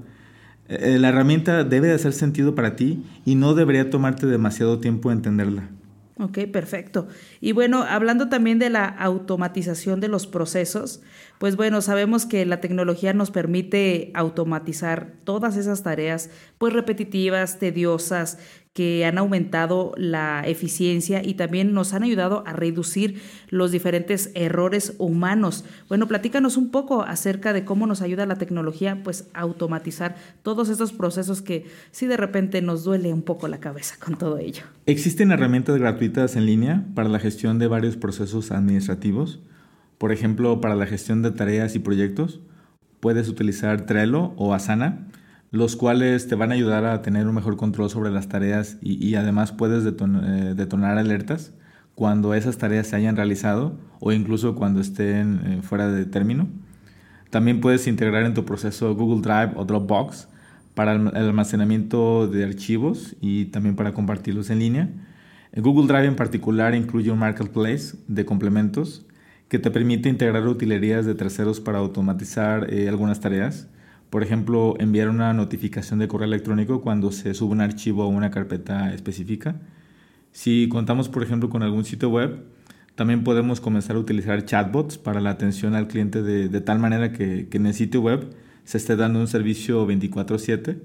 Eh, 0.68 0.98
la 0.98 1.08
herramienta 1.08 1.64
debe 1.64 1.88
de 1.88 1.94
hacer 1.94 2.12
sentido 2.12 2.54
para 2.54 2.76
ti 2.76 3.04
y 3.24 3.34
no 3.34 3.54
debería 3.54 3.90
tomarte 3.90 4.26
demasiado 4.26 4.78
tiempo 4.78 5.10
entenderla. 5.10 5.68
Ok, 6.22 6.38
perfecto. 6.52 7.08
Y 7.40 7.50
bueno, 7.50 7.82
hablando 7.82 8.28
también 8.28 8.60
de 8.60 8.70
la 8.70 8.84
automatización 8.84 9.98
de 9.98 10.06
los 10.06 10.28
procesos, 10.28 11.02
pues 11.38 11.56
bueno, 11.56 11.82
sabemos 11.82 12.26
que 12.26 12.46
la 12.46 12.60
tecnología 12.60 13.12
nos 13.12 13.32
permite 13.32 14.12
automatizar 14.14 15.14
todas 15.24 15.56
esas 15.56 15.82
tareas, 15.82 16.30
pues 16.58 16.74
repetitivas, 16.74 17.58
tediosas, 17.58 18.38
que 18.72 19.04
han 19.04 19.18
aumentado 19.18 19.92
la 19.96 20.42
eficiencia 20.46 21.22
y 21.22 21.34
también 21.34 21.74
nos 21.74 21.92
han 21.92 22.04
ayudado 22.04 22.42
a 22.46 22.54
reducir 22.54 23.20
los 23.50 23.70
diferentes 23.70 24.30
errores 24.34 24.94
humanos. 24.98 25.64
Bueno, 25.88 26.08
platícanos 26.08 26.56
un 26.56 26.70
poco 26.70 27.02
acerca 27.02 27.52
de 27.52 27.66
cómo 27.66 27.86
nos 27.86 28.00
ayuda 28.00 28.24
la 28.24 28.36
tecnología 28.36 29.02
pues 29.04 29.28
a 29.34 29.40
automatizar 29.40 30.16
todos 30.42 30.70
estos 30.70 30.92
procesos 30.92 31.42
que 31.42 31.66
sí 31.90 32.06
de 32.06 32.16
repente 32.16 32.62
nos 32.62 32.84
duele 32.84 33.12
un 33.12 33.22
poco 33.22 33.46
la 33.46 33.60
cabeza 33.60 33.96
con 34.02 34.16
todo 34.16 34.38
ello. 34.38 34.62
Existen 34.86 35.32
herramientas 35.32 35.76
gratuitas 35.76 36.36
en 36.36 36.46
línea 36.46 36.86
para 36.94 37.10
la 37.10 37.18
gestión 37.18 37.58
de 37.58 37.66
varios 37.66 37.96
procesos 37.96 38.52
administrativos. 38.52 39.40
Por 39.98 40.12
ejemplo, 40.12 40.62
para 40.62 40.76
la 40.76 40.86
gestión 40.86 41.22
de 41.22 41.30
tareas 41.30 41.74
y 41.74 41.78
proyectos, 41.78 42.40
puedes 43.00 43.28
utilizar 43.28 43.84
Trello 43.84 44.32
o 44.36 44.54
Asana 44.54 45.08
los 45.52 45.76
cuales 45.76 46.26
te 46.26 46.34
van 46.34 46.50
a 46.50 46.54
ayudar 46.54 46.86
a 46.86 47.02
tener 47.02 47.28
un 47.28 47.34
mejor 47.34 47.58
control 47.58 47.90
sobre 47.90 48.10
las 48.10 48.26
tareas 48.26 48.78
y, 48.80 49.14
además 49.14 49.52
puedes 49.52 49.84
eh, 49.84 50.54
detonar 50.56 50.96
alertas 50.96 51.52
cuando 51.94 52.32
esas 52.34 52.56
tareas 52.56 52.86
se 52.86 52.96
hayan 52.96 53.16
realizado 53.16 53.78
o 54.00 54.12
incluso 54.12 54.54
cuando 54.54 54.80
estén 54.80 55.40
eh, 55.44 55.62
fuera 55.62 55.88
de 55.88 56.06
término. 56.06 56.48
También 57.28 57.60
puedes 57.60 57.86
integrar 57.86 58.24
en 58.24 58.32
tu 58.32 58.46
proceso 58.46 58.94
Google 58.94 59.20
Drive 59.20 59.52
o 59.56 59.66
Dropbox 59.66 60.28
para 60.74 60.94
el 60.94 61.14
almacenamiento 61.14 62.26
de 62.28 62.44
archivos 62.44 63.14
y 63.20 63.46
también 63.46 63.76
para 63.76 63.92
compartirlos 63.92 64.48
en 64.48 64.58
línea. 64.58 64.88
Google 65.54 65.86
Drive 65.86 66.06
en 66.06 66.16
particular 66.16 66.74
incluye 66.74 67.10
un 67.10 67.18
marketplace 67.18 67.98
de 68.08 68.24
complementos 68.24 69.04
que 69.48 69.58
te 69.58 69.70
permite 69.70 70.08
integrar 70.08 70.48
utilerías 70.48 71.04
de 71.04 71.14
terceros 71.14 71.60
para 71.60 71.78
automatizar 71.78 72.72
eh, 72.72 72.88
algunas 72.88 73.20
tareas 73.20 73.68
por 74.12 74.22
ejemplo, 74.22 74.74
enviar 74.78 75.08
una 75.08 75.32
notificación 75.32 75.98
de 75.98 76.06
correo 76.06 76.26
electrónico 76.26 76.82
cuando 76.82 77.12
se 77.12 77.32
sube 77.32 77.52
un 77.52 77.62
archivo 77.62 78.04
o 78.04 78.08
una 78.08 78.30
carpeta 78.30 78.92
específica. 78.92 79.58
Si 80.32 80.68
contamos, 80.68 81.08
por 81.08 81.22
ejemplo, 81.22 81.48
con 81.48 81.62
algún 81.62 81.86
sitio 81.86 82.10
web, 82.10 82.44
también 82.94 83.24
podemos 83.24 83.62
comenzar 83.62 83.96
a 83.96 83.98
utilizar 83.98 84.44
chatbots 84.44 84.98
para 84.98 85.22
la 85.22 85.30
atención 85.30 85.74
al 85.74 85.88
cliente 85.88 86.22
de, 86.22 86.60
tal 86.60 86.78
manera 86.78 87.14
que, 87.14 87.48
en 87.50 87.64
el 87.64 87.72
sitio 87.72 88.02
web 88.02 88.28
se 88.64 88.76
esté 88.76 88.96
dando 88.96 89.18
un 89.18 89.28
servicio 89.28 89.86
24/7. 89.86 90.76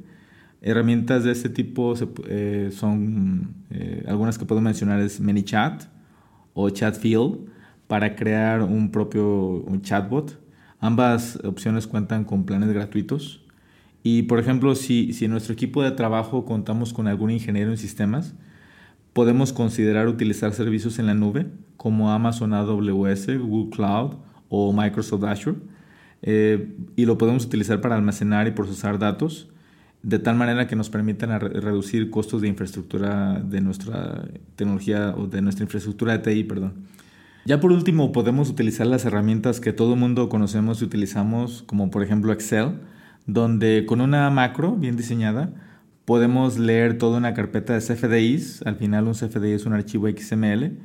Herramientas 0.61 1.25
de 1.25 1.33
este 1.33 1.49
tipo 1.49 1.95
eh, 2.29 2.69
son 2.71 3.55
eh, 3.71 4.05
algunas 4.07 4.37
que 4.37 4.45
puedo 4.45 4.61
mencionar 4.61 5.01
es 5.01 5.19
ManyChat 5.19 5.83
o 6.53 6.69
ChatField 6.69 7.49
para 7.87 8.15
crear 8.15 8.61
un 8.61 8.89
propio 8.89 9.65
chatbot 9.81 10.46
Ambas 10.79 11.39
opciones 11.43 11.87
cuentan 11.87 12.23
con 12.23 12.45
planes 12.45 12.69
gratuitos. 12.69 13.41
Y 14.03 14.23
por 14.23 14.39
ejemplo, 14.39 14.75
si, 14.75 15.13
si 15.13 15.25
en 15.25 15.31
nuestro 15.31 15.53
equipo 15.53 15.83
de 15.83 15.91
trabajo 15.91 16.45
contamos 16.45 16.93
con 16.93 17.07
algún 17.07 17.31
ingeniero 17.31 17.71
en 17.71 17.77
sistemas, 17.77 18.35
podemos 19.13 19.53
considerar 19.53 20.07
utilizar 20.07 20.53
servicios 20.53 20.99
en 20.99 21.07
la 21.07 21.13
nube 21.13 21.47
como 21.75 22.11
Amazon 22.11 22.53
AWS, 22.53 23.37
Google 23.39 23.75
Cloud 23.75 24.15
o 24.49 24.71
Microsoft 24.73 25.23
Azure. 25.23 25.57
Eh, 26.21 26.75
y 26.95 27.05
lo 27.05 27.17
podemos 27.17 27.45
utilizar 27.45 27.81
para 27.81 27.95
almacenar 27.95 28.47
y 28.47 28.51
procesar 28.51 28.97
datos 28.97 29.49
de 30.03 30.19
tal 30.19 30.35
manera 30.35 30.67
que 30.67 30.75
nos 30.75 30.89
permitan 30.89 31.39
reducir 31.39 32.09
costos 32.09 32.41
de 32.41 32.47
infraestructura 32.47 33.41
de 33.43 33.61
nuestra 33.61 34.25
tecnología 34.55 35.13
o 35.17 35.27
de 35.27 35.41
nuestra 35.41 35.63
infraestructura 35.63 36.17
de 36.17 36.19
TI, 36.19 36.43
perdón. 36.43 36.73
Ya 37.47 37.61
por 37.61 37.71
último, 37.71 38.11
podemos 38.11 38.49
utilizar 38.49 38.87
las 38.87 39.05
herramientas 39.05 39.61
que 39.61 39.71
todo 39.71 39.95
mundo 39.95 40.27
conocemos 40.27 40.81
y 40.81 40.83
utilizamos, 40.83 41.63
como 41.63 41.89
por 41.89 42.03
ejemplo 42.03 42.33
Excel, 42.33 42.81
donde 43.25 43.85
con 43.85 44.01
una 44.01 44.29
macro 44.29 44.75
bien 44.75 44.97
diseñada 44.97 45.53
podemos 46.03 46.59
leer 46.59 46.97
toda 46.97 47.17
una 47.19 47.33
carpeta 47.33 47.71
de 47.71 47.79
CFDIs. 47.79 48.63
Al 48.63 48.75
final 48.75 49.07
un 49.07 49.13
CFDI 49.13 49.53
es 49.53 49.65
un 49.65 49.71
archivo 49.71 50.09
XML 50.09 50.77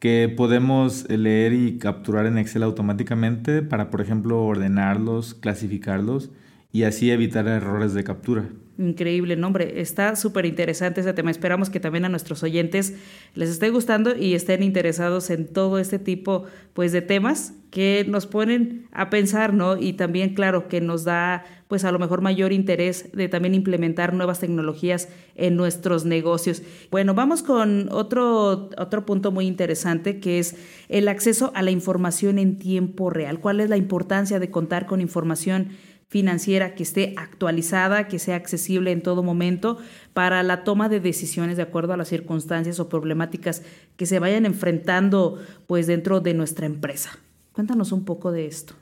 que 0.00 0.28
podemos 0.36 1.08
leer 1.08 1.52
y 1.52 1.78
capturar 1.78 2.26
en 2.26 2.38
Excel 2.38 2.64
automáticamente 2.64 3.62
para, 3.62 3.88
por 3.90 4.00
ejemplo, 4.00 4.42
ordenarlos, 4.42 5.34
clasificarlos 5.34 6.30
y 6.72 6.84
así 6.84 7.10
evitar 7.10 7.46
errores 7.48 7.94
de 7.94 8.04
captura. 8.04 8.48
Increíble 8.78 9.36
nombre, 9.36 9.82
está 9.82 10.16
súper 10.16 10.46
interesante 10.46 11.02
ese 11.02 11.12
tema. 11.12 11.30
Esperamos 11.30 11.68
que 11.68 11.80
también 11.80 12.06
a 12.06 12.08
nuestros 12.08 12.42
oyentes 12.42 12.94
les 13.34 13.50
esté 13.50 13.68
gustando 13.68 14.16
y 14.16 14.34
estén 14.34 14.62
interesados 14.62 15.28
en 15.28 15.48
todo 15.48 15.78
este 15.78 15.98
tipo 15.98 16.46
pues 16.72 16.90
de 16.92 17.02
temas 17.02 17.52
que 17.70 18.06
nos 18.08 18.26
ponen 18.26 18.86
a 18.90 19.10
pensar, 19.10 19.52
¿no? 19.52 19.76
Y 19.76 19.92
también, 19.92 20.34
claro, 20.34 20.66
que 20.68 20.80
nos 20.80 21.04
da 21.04 21.44
pues 21.68 21.84
a 21.84 21.92
lo 21.92 21.98
mejor 21.98 22.20
mayor 22.20 22.52
interés 22.52 23.12
de 23.12 23.28
también 23.28 23.54
implementar 23.54 24.12
nuevas 24.12 24.40
tecnologías 24.40 25.08
en 25.36 25.56
nuestros 25.56 26.04
negocios. 26.04 26.62
Bueno, 26.90 27.14
vamos 27.14 27.42
con 27.42 27.88
otro, 27.92 28.70
otro 28.76 29.06
punto 29.06 29.30
muy 29.30 29.46
interesante 29.46 30.18
que 30.20 30.38
es 30.38 30.56
el 30.88 31.06
acceso 31.06 31.52
a 31.54 31.62
la 31.62 31.70
información 31.70 32.38
en 32.38 32.58
tiempo 32.58 33.10
real. 33.10 33.40
¿Cuál 33.40 33.60
es 33.60 33.68
la 33.68 33.76
importancia 33.76 34.40
de 34.40 34.50
contar 34.50 34.86
con 34.86 35.00
información? 35.00 35.68
Financiera 36.10 36.74
que 36.74 36.82
esté 36.82 37.14
actualizada, 37.16 38.08
que 38.08 38.18
sea 38.18 38.34
accesible 38.34 38.90
en 38.90 39.00
todo 39.00 39.22
momento 39.22 39.78
para 40.12 40.42
la 40.42 40.64
toma 40.64 40.88
de 40.88 40.98
decisiones 40.98 41.56
de 41.56 41.62
acuerdo 41.62 41.92
a 41.92 41.96
las 41.96 42.08
circunstancias 42.08 42.80
o 42.80 42.88
problemáticas 42.88 43.62
que 43.96 44.06
se 44.06 44.18
vayan 44.18 44.44
enfrentando 44.44 45.38
pues 45.68 45.86
dentro 45.86 46.20
de 46.20 46.34
nuestra 46.34 46.66
empresa. 46.66 47.10
Cuéntanos 47.52 47.92
un 47.92 48.04
poco 48.04 48.32
de 48.32 48.46
esto. 48.46 48.74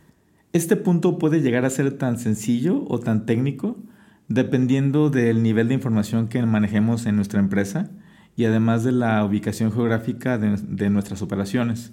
Este 0.54 0.74
punto 0.74 1.18
puede 1.18 1.42
llegar 1.42 1.66
a 1.66 1.70
ser 1.70 1.98
tan 1.98 2.18
sencillo 2.18 2.86
o 2.88 2.98
tan 2.98 3.26
técnico 3.26 3.76
dependiendo 4.28 5.10
del 5.10 5.42
nivel 5.42 5.68
de 5.68 5.74
información 5.74 6.28
que 6.28 6.42
manejemos 6.46 7.04
en 7.04 7.16
nuestra 7.16 7.40
empresa 7.40 7.90
y 8.36 8.46
además 8.46 8.84
de 8.84 8.92
la 8.92 9.22
ubicación 9.22 9.70
geográfica 9.70 10.38
de, 10.38 10.56
de 10.66 10.88
nuestras 10.88 11.20
operaciones. 11.20 11.92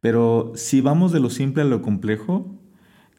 Pero 0.00 0.52
si 0.56 0.80
vamos 0.80 1.12
de 1.12 1.20
lo 1.20 1.30
simple 1.30 1.62
a 1.62 1.66
lo 1.66 1.80
complejo, 1.80 2.58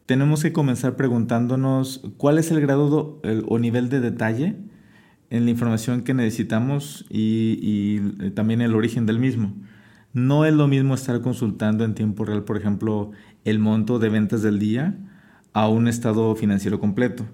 tenemos 0.06 0.44
que 0.44 0.54
comenzar 0.54 0.96
preguntándonos 0.96 2.02
cuál 2.18 2.38
es 2.38 2.52
el 2.52 2.62
grado 2.62 3.22
o 3.48 3.60
nivel 3.60 3.90
de 3.90 4.00
detalle 4.00 4.56
en 5.30 5.46
la 5.46 5.52
información 5.52 6.04
que 6.04 6.14
necesitamos 6.14 7.06
y, 7.10 8.00
eh, 8.22 8.32
también 8.32 8.62
el 8.62 8.76
origen 8.76 9.06
del 9.06 9.20
mismo. 9.20 9.54
No 10.14 10.46
es 10.46 10.54
lo 10.54 10.68
mismo 10.68 10.94
estar 10.94 11.20
consultando 11.22 11.84
en 11.84 11.96
tiempo 11.96 12.24
real, 12.24 12.44
por 12.44 12.58
ejemplo, 12.58 13.12
el 13.44 13.60
monto 13.60 14.00
de 14.00 14.10
ventas 14.10 14.42
del 14.42 14.60
día 14.60 14.98
a 15.54 15.68
un 15.68 15.88
estado 15.88 16.36
financiero 16.36 16.80
completo. 16.80 17.26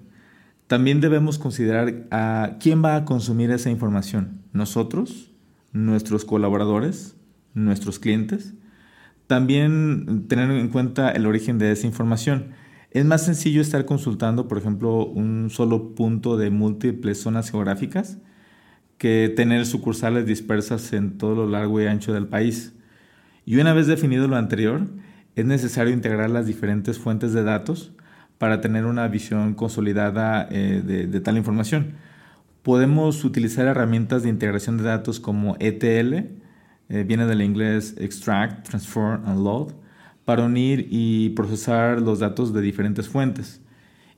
También 0.66 1.00
debemos 1.00 1.38
considerar 1.38 2.06
a 2.10 2.56
quién 2.58 2.82
va 2.82 2.96
a 2.96 3.04
consumir 3.04 3.50
esa 3.50 3.70
información. 3.70 4.40
Nosotros, 4.52 5.30
nuestros 5.72 6.24
colaboradores, 6.24 7.16
nuestros 7.54 7.98
clientes. 7.98 8.54
También 9.32 10.26
tener 10.28 10.50
en 10.50 10.68
cuenta 10.68 11.10
el 11.10 11.24
origen 11.24 11.56
de 11.56 11.72
esa 11.72 11.86
información. 11.86 12.48
Es 12.90 13.06
más 13.06 13.24
sencillo 13.24 13.62
estar 13.62 13.86
consultando, 13.86 14.46
por 14.46 14.58
ejemplo, 14.58 15.06
un 15.06 15.48
solo 15.48 15.94
punto 15.94 16.36
de 16.36 16.50
múltiples 16.50 17.22
zonas 17.22 17.50
geográficas 17.50 18.18
que 18.98 19.32
tener 19.34 19.64
sucursales 19.64 20.26
dispersas 20.26 20.92
en 20.92 21.16
todo 21.16 21.34
lo 21.34 21.46
largo 21.46 21.80
y 21.80 21.86
ancho 21.86 22.12
del 22.12 22.26
país. 22.26 22.74
Y 23.46 23.56
una 23.56 23.72
vez 23.72 23.86
definido 23.86 24.28
lo 24.28 24.36
anterior, 24.36 24.86
es 25.34 25.46
necesario 25.46 25.94
integrar 25.94 26.28
las 26.28 26.46
diferentes 26.46 26.98
fuentes 26.98 27.32
de 27.32 27.42
datos 27.42 27.92
para 28.36 28.60
tener 28.60 28.84
una 28.84 29.08
visión 29.08 29.54
consolidada 29.54 30.46
eh, 30.50 30.82
de, 30.84 31.20
tal 31.22 31.38
información. 31.38 31.94
Podemos 32.62 33.24
utilizar 33.24 33.66
herramientas 33.66 34.24
de 34.24 34.28
integración 34.28 34.76
de 34.76 34.84
datos 34.84 35.20
como 35.20 35.56
ETL, 35.58 36.41
eh, 36.92 37.04
viene 37.04 37.26
del 37.26 37.40
inglés 37.40 37.96
Extract, 37.98 38.68
Transform 38.68 39.24
and 39.24 39.42
Load, 39.42 39.72
para 40.26 40.44
unir 40.44 40.86
y 40.90 41.30
procesar 41.30 42.00
los 42.02 42.18
datos 42.18 42.52
de 42.52 42.60
diferentes 42.60 43.08
fuentes. 43.08 43.62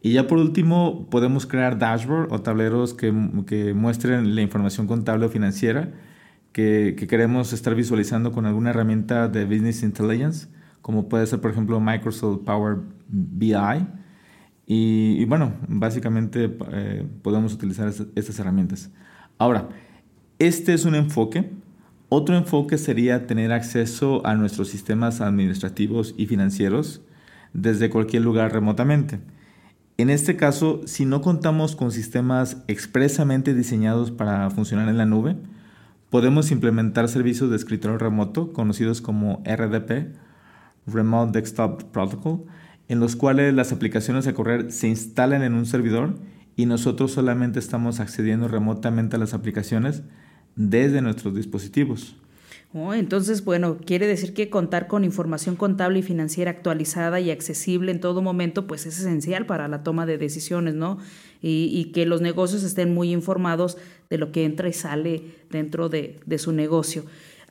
Y 0.02 0.12
ya 0.12 0.26
por 0.26 0.38
último, 0.38 1.07
podemos 1.09 1.47
crear 1.47 1.78
dashboard 1.78 2.33
o 2.33 2.43
tableros 2.43 2.93
que, 2.93 3.14
que 3.47 3.73
muestren 3.73 4.35
la 4.35 4.43
información 4.43 4.87
contable 4.87 5.26
o 5.26 5.28
financiera 5.31 5.93
que, 6.52 6.95
que, 6.99 7.07
queremos 7.07 7.52
estar 7.52 7.75
visualizando 7.75 8.33
con 8.33 8.45
alguna 8.45 8.71
herramienta 8.71 9.28
de 9.28 9.45
Business 9.45 9.83
Intelligence, 9.83 10.49
como 10.83 11.09
puede 11.09 11.26
ser, 11.26 11.40
por 11.40 11.52
ejemplo, 11.52 11.81
Microsoft 11.81 12.45
Power 12.45 12.78
BI. 13.09 13.54
Y, 14.66 15.25
bueno, 15.26 15.54
básicamente 15.69 16.57
eh, 16.73 17.07
podemos 17.23 17.54
utilizar 17.54 17.88
estas 18.14 18.38
herramientas. 18.38 18.90
Ahora, 19.38 19.69
este 20.38 20.75
es 20.75 20.85
un 20.85 20.95
enfoque 20.95 21.50
otro 22.14 22.37
enfoque 22.37 22.78
sería 22.78 23.26
tener 23.26 23.52
acceso 23.52 24.25
a 24.25 24.37
nuestros 24.37 24.68
sistemas 24.68 25.21
administrativos 25.21 26.14
y 26.16 26.26
financieros 26.26 27.02
desde 27.52 27.90
cualquier 27.90 28.23
lugar 28.23 28.52
remotamente. 28.52 29.18
En 29.97 30.11
este 30.11 30.37
caso, 30.37 30.80
si 30.87 31.06
no 31.06 31.21
contamos 31.21 31.75
con 31.75 31.90
sistemas 31.90 32.59
expresamente 32.68 33.52
diseñados 33.52 34.12
para 34.12 34.49
funcionar 34.50 34.88
en 34.88 34.97
la 34.97 35.06
nube, 35.06 35.37
podemos 36.09 36.52
implementar 36.52 37.09
servicios 37.09 37.50
de 37.50 37.56
escritorio 37.56 37.99
remoto 37.99 38.52
conocidos 38.52 39.00
como 39.00 39.42
RDP, 39.44 40.14
Remote 40.87 41.40
Desktop 41.40 41.83
Protocol, 41.85 42.44
en 42.87 43.00
los 43.00 43.16
cuales 43.16 43.54
las 43.54 43.73
aplicaciones 43.73 44.28
a 44.28 44.35
correr 44.35 44.71
se 44.71 44.87
instalan 44.87 45.42
en 45.42 45.54
un 45.54 45.66
servidor 45.66 46.18
y 46.54 46.66
nosotros 46.66 47.11
solamente 47.11 47.59
estamos 47.59 47.99
accediendo 47.99 48.47
remotamente 48.47 49.16
a 49.16 49.18
las 49.18 49.35
aplicaciones 49.35 50.04
desde 50.56 51.00
nuestros 51.00 51.34
dispositivos. 51.34 52.16
Oh, 52.76 52.92
entonces, 52.92 53.44
bueno, 53.44 53.78
quiere 53.87 54.08
decir 54.08 54.34
que 54.34 54.50
contar 54.50 54.88
con 54.88 55.04
información 55.04 55.54
contable 55.54 56.00
y 56.00 56.02
financiera 56.02 56.50
actualizada 56.50 57.20
y 57.20 57.30
accesible 57.30 57.92
en 57.92 58.00
todo 58.00 58.20
momento, 58.20 58.66
pues 58.66 58.84
es 58.84 58.99
esencial 58.99 59.46
para 59.46 59.68
la 59.68 59.84
toma 59.84 60.06
de 60.06 60.18
decisiones, 60.18 60.75
¿no? 60.75 60.99
Y, 61.40 61.92
que 61.92 62.06
los 62.06 62.20
negocios 62.20 62.64
estén 62.64 62.92
muy 62.92 63.12
informados 63.12 63.76
de 64.11 64.18
lo 64.18 64.32
que 64.32 64.44
entra 64.44 64.66
y 64.66 64.73
sale 64.73 65.23
dentro 65.50 65.88
de, 65.88 66.18
de 66.25 66.38
su 66.38 66.52
negocio. 66.52 67.04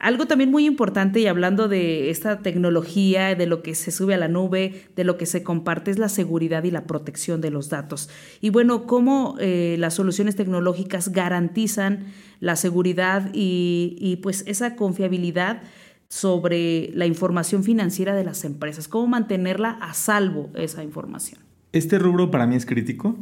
Algo 0.04 0.26
también 0.26 0.52
muy 0.52 0.66
importante 0.66 1.22
y 1.22 1.28
hablando 1.28 1.70
de 1.70 2.10
esta 2.10 2.40
tecnología, 2.40 3.36
de 3.36 3.46
lo 3.46 3.64
que 3.64 3.74
se 3.74 3.90
sube 3.90 4.14
a 4.14 4.18
la 4.18 4.28
nube, 4.28 4.84
de 4.98 5.06
lo 5.06 5.16
que 5.16 5.26
se 5.26 5.44
comparte, 5.44 5.92
es 5.92 5.98
la 5.98 6.10
seguridad 6.10 6.66
y 6.66 6.72
la 6.72 6.84
protección 6.84 7.40
de 7.40 7.52
los 7.52 7.70
datos. 7.70 8.10
Y 8.42 8.50
bueno, 8.50 8.86
cómo 8.86 9.38
eh, 9.40 9.78
las 9.80 9.94
soluciones 9.94 10.36
tecnológicas 10.36 11.14
garantizan 11.14 12.08
la 12.42 12.58
seguridad 12.58 13.30
y, 13.32 13.96
y 13.98 14.18
pues 14.18 14.44
esa 14.46 14.76
confiabilidad 14.76 15.62
sobre 16.10 16.92
la 16.94 17.06
información 17.06 17.64
financiera 17.64 18.14
de 18.14 18.26
las 18.26 18.44
empresas, 18.44 18.90
cómo 18.90 19.08
mantenerla 19.08 19.70
a 19.70 19.94
salvo 19.94 20.50
esa 20.56 20.84
información. 20.84 21.40
Este 21.72 21.98
rubro 21.98 22.30
para 22.30 22.46
mí 22.46 22.58
es 22.58 22.66
crítico 22.66 23.16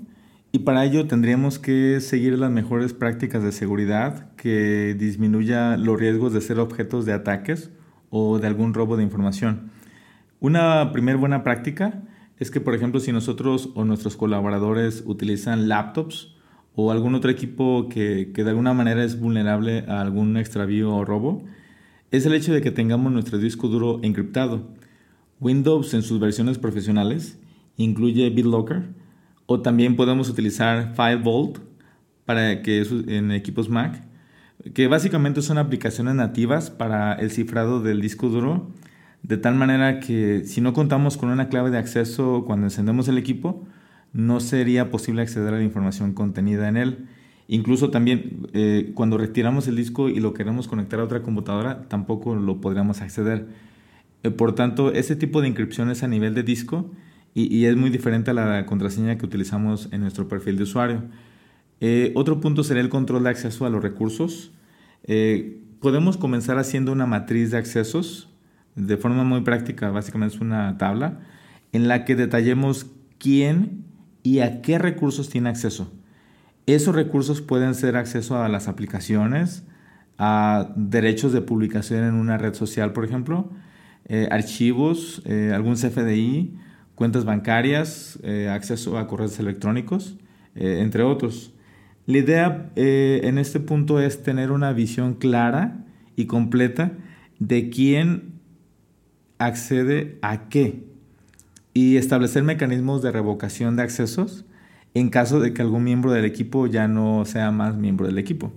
y 0.52 0.60
para 0.60 0.84
ello 0.86 1.08
tendríamos 1.08 1.60
que 1.60 2.02
seguir 2.02 2.38
las 2.38 2.52
mejores 2.52 2.94
prácticas 2.94 3.44
de 3.44 3.52
seguridad 3.52 4.32
que 4.36 4.96
disminuya 4.98 5.78
los 5.78 6.00
riesgos 6.00 6.34
de 6.34 6.42
ser 6.42 6.60
objetos 6.60 7.06
de 7.06 7.14
ataques 7.14 7.72
o 8.10 8.40
de 8.40 8.48
algún 8.48 8.74
robo 8.74 8.98
de 8.98 9.04
información. 9.04 9.72
Una 10.40 10.92
primera 10.92 11.18
buena 11.18 11.44
práctica 11.44 12.04
es 12.38 12.52
que, 12.52 12.60
por 12.60 12.76
ejemplo, 12.76 13.00
si 13.00 13.12
nosotros 13.12 13.70
o 13.76 13.86
nuestros 13.86 14.18
colaboradores 14.18 15.04
utilizan 15.06 15.70
laptops 15.70 16.36
o 16.76 16.92
algún 16.92 17.16
otro 17.16 17.32
equipo 17.32 17.88
que 17.88 18.32
de 18.34 18.50
alguna 18.50 18.74
manera 18.74 19.04
es 19.04 19.20
vulnerable 19.20 19.86
a 19.88 20.02
algún 20.02 20.36
extravío 20.38 20.94
o 20.94 21.06
robo, 21.06 21.46
es 22.12 22.26
el 22.26 22.34
hecho 22.34 22.52
de 22.54 22.62
que 22.62 22.72
tengamos 22.72 23.14
nuestro 23.14 23.38
disco 23.38 23.70
duro 23.70 24.00
encriptado. 24.04 24.68
Windows 25.40 25.94
en 25.94 26.02
sus 26.02 26.20
versiones 26.20 26.58
profesionales 26.58 27.40
incluye 27.78 28.30
BitLocker, 28.30 29.01
o 29.52 29.60
también 29.60 29.98
podemos 29.98 30.30
utilizar 30.30 30.94
FileVault 30.96 31.60
para 32.26 32.62
que 32.62 32.86
en 33.08 33.32
equipos 33.32 33.68
Mac, 33.68 34.02
que 34.74 34.88
básicamente 34.88 35.42
son 35.42 35.58
aplicaciones 35.58 36.16
nativas 36.16 36.70
para 36.70 37.14
el 37.16 37.32
cifrado 37.32 37.82
del 37.82 38.00
disco 38.00 38.30
duro, 38.30 38.72
de 39.24 39.36
tal 39.36 39.56
manera 39.56 40.00
que 40.00 40.44
si 40.46 40.62
no 40.62 40.72
contamos 40.72 41.18
con 41.18 41.30
una 41.30 41.50
clave 41.50 41.70
de 41.70 41.80
acceso 41.80 42.46
cuando 42.48 42.68
encendemos 42.68 43.10
el 43.10 43.18
equipo, 43.18 43.68
no 44.14 44.40
sería 44.40 44.90
posible 44.90 45.22
acceder 45.22 45.54
a 45.54 45.58
la 45.58 45.64
información 45.64 46.14
contenida 46.14 46.70
en 46.70 46.78
él. 46.78 47.08
Incluso 47.50 47.90
también 47.90 48.48
eh, 48.54 48.92
cuando 48.94 49.18
retiramos 49.18 49.68
el 49.68 49.76
disco 49.76 50.08
y 50.08 50.22
lo 50.22 50.34
queremos 50.34 50.70
conectar 50.70 51.02
a 51.02 51.04
otra 51.04 51.24
computadora, 51.24 51.90
tampoco 51.90 52.36
lo 52.36 52.62
podríamos 52.62 53.02
acceder. 53.02 53.48
Eh, 54.24 54.32
por 54.32 54.56
tanto, 54.56 54.94
ese 54.94 55.18
tipo 55.18 55.42
de 55.42 55.50
inscripción 55.50 55.92
es 55.92 56.04
a 56.04 56.08
nivel 56.08 56.36
de 56.36 56.44
disco 56.44 56.90
y, 57.34 57.66
es 57.66 57.78
muy 57.78 57.90
diferente 57.90 58.32
a 58.32 58.34
la 58.34 58.66
contraseña 58.66 59.18
que 59.18 59.26
utilizamos 59.26 59.88
en 59.92 60.02
nuestro 60.02 60.28
perfil 60.28 60.58
de 60.58 60.64
usuario. 60.64 61.04
Eh, 61.80 62.12
otro 62.16 62.42
punto 62.42 62.64
sería 62.64 62.84
el 62.84 62.90
control 62.90 63.24
de 63.24 63.30
acceso 63.30 63.66
a 63.66 63.70
los 63.70 63.82
recursos. 63.82 64.52
Eh, 65.06 65.62
podemos 65.80 66.18
comenzar 66.18 66.60
haciendo 66.60 66.92
una 66.92 67.06
matriz 67.06 67.52
de 67.52 67.58
accesos 67.58 68.30
de 68.76 68.98
forma 68.98 69.24
muy 69.24 69.42
práctica, 69.42 69.90
básicamente 69.90 70.36
es 70.36 70.42
una 70.42 70.78
tabla 70.78 71.20
en 71.72 71.88
la 71.88 72.06
que 72.06 72.16
detallemos 72.16 72.88
quién 73.18 73.86
y 74.24 74.40
a 74.40 74.62
qué 74.62 74.78
recursos 74.78 75.30
tiene 75.30 75.50
acceso. 75.50 75.92
Esos 76.66 76.94
recursos 76.94 77.42
pueden 77.42 77.76
ser 77.76 77.96
acceso 77.96 78.42
a 78.42 78.50
las 78.50 78.68
aplicaciones, 78.68 79.64
a 80.18 80.72
derechos 80.76 81.32
de 81.34 81.42
publicación 81.42 82.04
en 82.04 82.14
una 82.14 82.38
red 82.38 82.54
social, 82.54 82.94
por 82.94 83.06
ejemplo, 83.06 83.50
eh, 84.06 84.28
archivos, 84.32 85.24
algún 85.26 85.76
CFDI, 85.76 86.54
cuentas 86.96 87.26
bancarias, 87.26 88.20
eh, 88.24 88.50
acceso 88.50 88.98
a 88.98 89.08
correos 89.08 89.40
electrónicos, 89.40 90.18
eh, 90.56 90.80
entre 90.82 91.04
otros. 91.04 91.54
La 92.06 92.18
idea 92.18 92.72
eh, 92.76 93.22
en 93.24 93.38
este 93.38 93.60
punto 93.60 94.00
es 94.00 94.24
tener 94.24 94.52
una 94.52 94.74
visión 94.74 95.14
clara 95.14 95.86
y 96.16 96.26
completa 96.26 96.94
de 97.40 97.70
quién 97.70 98.40
accede 99.38 100.20
a 100.22 100.50
qué 100.50 100.84
y 101.74 101.98
establecer 101.98 102.44
mecanismos 102.44 103.02
de 103.02 103.12
revocación 103.12 103.76
de 103.76 103.84
accesos 103.84 104.46
en 104.94 105.10
caso 105.10 105.40
de 105.40 105.54
que 105.54 105.62
algún 105.62 105.84
miembro 105.84 106.12
del 106.12 106.26
equipo 106.26 106.68
ya 106.68 106.88
no 106.88 107.24
sea 107.26 107.52
más 107.52 107.78
miembro 107.78 108.08
del 108.08 108.18
equipo. 108.18 108.52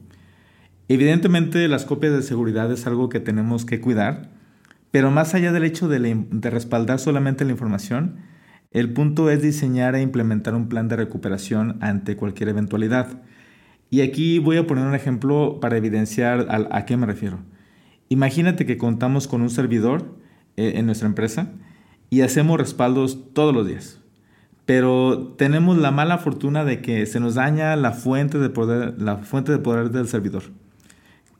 Evidentemente 0.88 1.66
las 1.68 1.84
copias 1.84 2.12
de 2.12 2.22
seguridad 2.22 2.70
es 2.72 2.86
algo 2.86 3.08
que 3.08 3.20
tenemos 3.20 3.64
que 3.64 3.80
cuidar, 3.80 4.30
pero 4.94 5.10
más 5.10 5.34
allá 5.34 5.50
del 5.50 5.64
hecho 5.64 5.88
de, 5.88 6.24
respaldar 6.42 7.00
solamente 7.00 7.44
la 7.44 7.50
información, 7.50 8.18
el 8.70 8.92
punto 8.92 9.28
es 9.28 9.42
diseñar 9.42 9.96
e 9.96 10.00
implementar 10.00 10.54
un 10.54 10.68
plan 10.68 10.86
de 10.86 10.94
recuperación 10.94 11.78
ante 11.80 12.14
cualquier 12.14 12.50
eventualidad. 12.50 13.20
Y 13.90 14.02
aquí 14.02 14.38
voy 14.38 14.56
a 14.56 14.68
poner 14.68 14.86
un 14.86 14.94
ejemplo 14.94 15.58
para 15.60 15.76
evidenciar 15.76 16.46
a, 16.48 16.84
qué 16.86 16.96
me 16.96 17.06
refiero. 17.06 17.40
Imagínate 18.08 18.66
que 18.66 18.78
contamos 18.78 19.26
con 19.26 19.42
un 19.42 19.50
servidor 19.50 20.16
eh, 20.56 20.74
en 20.76 20.86
nuestra 20.86 21.08
empresa 21.08 21.50
y 22.08 22.20
hacemos 22.20 22.56
respaldos 22.56 23.34
todos 23.34 23.52
los 23.52 23.66
días. 23.66 24.00
Pero 24.64 25.34
tenemos 25.36 25.76
la 25.76 25.90
mala 25.90 26.18
fortuna 26.18 26.64
de 26.64 26.82
que 26.82 27.04
se 27.06 27.18
nos 27.18 27.34
daña 27.34 27.74
la 27.74 27.90
fuente 27.90 28.38
de 28.38 28.48
poder, 28.48 29.02
la 29.02 29.16
fuente 29.16 29.50
de 29.50 29.58
poder 29.58 29.90
del 29.90 30.06
servidor. 30.06 30.44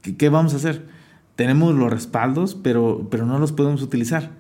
¿Qué, 0.03 0.17
qué 0.17 0.29
vamos 0.29 0.55
a 0.55 0.57
hacer? 0.57 1.04
Tenemos 1.37 1.75
los 1.75 1.91
respaldos, 1.91 2.55
pero, 2.55 3.09
pero 3.11 3.27
no 3.27 3.39
los 3.39 3.53
podemos 3.53 3.83
utilizar. 3.83 4.33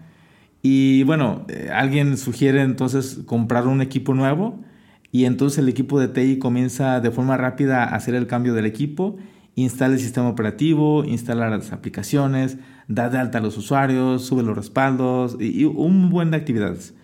Y 0.63 1.03
bueno, 1.03 1.45
eh, 1.49 1.71
alguien 1.73 2.17
sugiere 2.17 2.63
entonces 2.63 3.21
comprar 3.27 3.67
un 3.67 3.83
equipo 3.83 4.15
nuevo 4.15 4.65
y 5.13 5.27
entonces 5.27 5.59
el 5.59 5.69
equipo 5.69 6.01
de 6.01 6.09
TI 6.09 6.39
comienza 6.39 7.01
de 7.01 7.11
forma 7.11 7.37
rápida 7.37 7.85
a 7.85 7.95
hacer 7.95 8.15
el 8.15 8.27
cambio 8.27 8.55
del 8.55 8.67
equipo, 8.67 9.17
instala 9.55 9.95
el 9.95 10.01
sistema 10.01 10.29
operativo, 10.29 11.05
instala 11.05 11.51
las 11.51 11.73
aplicaciones, 11.73 12.57
da 12.89 13.11
de 13.11 13.19
alta 13.19 13.39
a 13.39 13.41
los 13.41 13.57
usuarios, 13.57 14.25
sube 14.25 14.43
los 14.43 14.57
respaldos 14.57 15.37
y, 15.39 15.67
un 15.67 16.11
buen 16.11 16.31
de 16.31 16.39
actividades. 16.39 16.95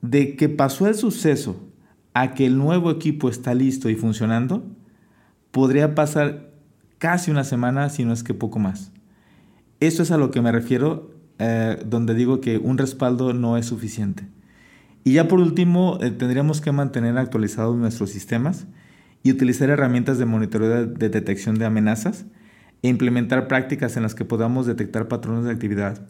De 0.00 0.34
que 0.34 0.48
pasó 0.48 0.88
el 0.88 0.94
suceso 0.94 1.62
a 2.14 2.34
que 2.34 2.46
el 2.46 2.58
nuevo 2.58 2.90
equipo 2.90 3.28
está 3.28 3.54
listo 3.54 3.88
y 3.88 3.94
funcionando, 3.94 4.64
podría 5.50 5.94
pasar 5.94 6.51
casi 7.02 7.32
una 7.32 7.42
semana, 7.42 7.88
si 7.88 8.04
no 8.04 8.12
es 8.12 8.22
que 8.22 8.32
poco 8.32 8.60
más. 8.60 8.92
Esto 9.80 10.04
es 10.04 10.12
a 10.12 10.18
lo 10.18 10.30
que 10.30 10.40
me 10.40 10.52
refiero 10.52 11.10
eh, 11.40 11.82
donde 11.84 12.14
digo 12.14 12.40
que 12.40 12.58
un 12.58 12.78
respaldo 12.78 13.32
no 13.32 13.56
es 13.56 13.66
suficiente. 13.66 14.22
Y 15.02 15.14
ya 15.14 15.26
por 15.26 15.40
último, 15.40 15.98
eh, 16.00 16.12
tendríamos 16.12 16.60
que 16.60 16.70
mantener 16.70 17.18
actualizados 17.18 17.76
nuestros 17.76 18.10
sistemas 18.10 18.68
y 19.24 19.32
utilizar 19.32 19.68
herramientas 19.68 20.18
de 20.18 20.26
monitoreo 20.26 20.86
de, 20.86 21.08
detección 21.08 21.58
de 21.58 21.64
amenazas 21.64 22.24
e 22.82 22.88
implementar 22.88 23.48
prácticas 23.48 23.96
en 23.96 24.04
las 24.04 24.14
que 24.14 24.24
podamos 24.24 24.66
detectar 24.66 25.08
patrones 25.08 25.44
de 25.44 25.50
actividad 25.50 26.06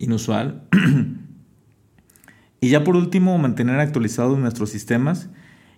inusual. 0.00 0.64
y 2.60 2.68
ya 2.68 2.82
por 2.82 2.96
último, 2.96 3.38
mantener 3.38 3.78
actualizados 3.78 4.40
nuestros 4.40 4.70
sistemas 4.70 5.28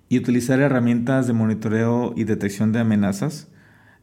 y 0.09 0.17
utilizar 0.17 0.59
herramientas 0.61 1.27
de 1.27 1.35
monitoreo 1.35 2.15
y 2.17 2.25
detección 2.25 2.73
de 2.73 2.79
amenazas 2.79 3.49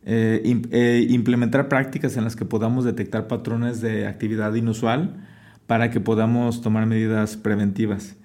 eh, 0.05 0.41
eh, 0.71 1.05
implementar 1.09 1.67
prácticas 1.67 2.17
en 2.17 2.23
las 2.23 2.35
que 2.35 2.45
podamos 2.45 2.85
detectar 2.85 3.27
patrones 3.27 3.81
de 3.81 4.07
actividad 4.07 4.53
inusual 4.55 5.25
para 5.67 5.91
que 5.91 5.99
podamos 5.99 6.61
tomar 6.61 6.85
medidas 6.85 7.37
preventivas. 7.37 8.17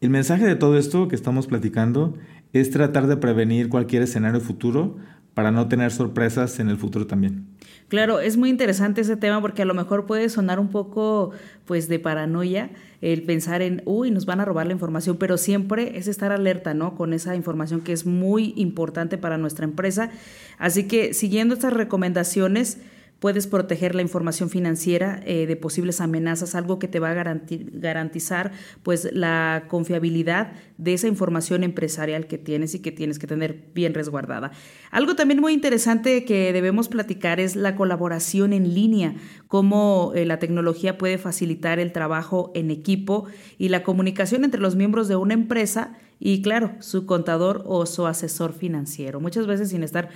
El 0.00 0.10
mensaje 0.10 0.46
de 0.46 0.56
todo 0.56 0.76
esto 0.76 1.08
que 1.08 1.14
estamos 1.14 1.46
platicando 1.46 2.14
es 2.52 2.70
tratar 2.70 3.06
de 3.06 3.16
prevenir 3.16 3.68
cualquier 3.68 4.02
escenario 4.02 4.40
futuro 4.40 4.96
para 5.34 5.50
no 5.50 5.68
tener 5.68 5.92
sorpresas 5.92 6.58
en 6.60 6.68
el 6.68 6.76
futuro 6.76 7.06
también. 7.06 7.46
Claro, 7.88 8.20
es 8.20 8.36
muy 8.36 8.50
interesante 8.50 9.00
ese 9.00 9.16
tema 9.16 9.40
porque 9.40 9.62
a 9.62 9.64
lo 9.64 9.74
mejor 9.74 10.06
puede 10.06 10.28
sonar 10.28 10.60
un 10.60 10.68
poco 10.68 11.32
pues 11.64 11.88
de 11.88 11.98
paranoia 11.98 12.70
el 13.00 13.22
pensar 13.24 13.62
en, 13.62 13.82
uy, 13.84 14.12
nos 14.12 14.26
van 14.26 14.40
a 14.40 14.44
robar 14.44 14.66
la 14.66 14.72
información, 14.72 15.16
pero 15.16 15.38
siempre 15.38 15.98
es 15.98 16.06
estar 16.06 16.30
alerta, 16.30 16.72
¿no? 16.72 16.94
Con 16.94 17.12
esa 17.12 17.34
información 17.34 17.80
que 17.80 17.92
es 17.92 18.06
muy 18.06 18.52
importante 18.56 19.18
para 19.18 19.38
nuestra 19.38 19.64
empresa. 19.64 20.10
Así 20.58 20.86
que 20.86 21.14
siguiendo 21.14 21.54
estas 21.54 21.72
recomendaciones, 21.72 22.78
puedes 23.20 23.46
proteger 23.46 23.94
la 23.94 24.02
información 24.02 24.50
financiera 24.50 25.20
eh, 25.24 25.46
de 25.46 25.56
posibles 25.56 26.00
amenazas, 26.00 26.54
algo 26.54 26.78
que 26.78 26.88
te 26.88 26.98
va 26.98 27.10
a 27.10 27.14
garantizar 27.14 28.52
pues 28.82 29.08
la 29.12 29.66
confiabilidad 29.68 30.52
de 30.78 30.94
esa 30.94 31.06
información 31.06 31.62
empresarial 31.62 32.26
que 32.26 32.38
tienes 32.38 32.74
y 32.74 32.80
que 32.80 32.90
tienes 32.90 33.18
que 33.18 33.26
tener 33.26 33.66
bien 33.74 33.94
resguardada. 33.94 34.50
Algo 34.90 35.14
también 35.14 35.40
muy 35.40 35.52
interesante 35.52 36.24
que 36.24 36.52
debemos 36.52 36.88
platicar 36.88 37.38
es 37.38 37.56
la 37.56 37.76
colaboración 37.76 38.52
en 38.54 38.74
línea, 38.74 39.14
cómo 39.46 40.12
eh, 40.14 40.24
la 40.24 40.38
tecnología 40.38 40.96
puede 40.96 41.18
facilitar 41.18 41.78
el 41.78 41.92
trabajo 41.92 42.50
en 42.54 42.70
equipo 42.70 43.26
y 43.58 43.68
la 43.68 43.82
comunicación 43.82 44.44
entre 44.44 44.60
los 44.60 44.76
miembros 44.76 45.08
de 45.08 45.16
una 45.16 45.34
empresa 45.34 45.98
y 46.22 46.42
claro, 46.42 46.72
su 46.80 47.06
contador 47.06 47.62
o 47.64 47.86
su 47.86 48.06
asesor 48.06 48.52
financiero. 48.52 49.20
Muchas 49.20 49.46
veces 49.46 49.70
sin 49.70 49.82
estar 49.82 50.10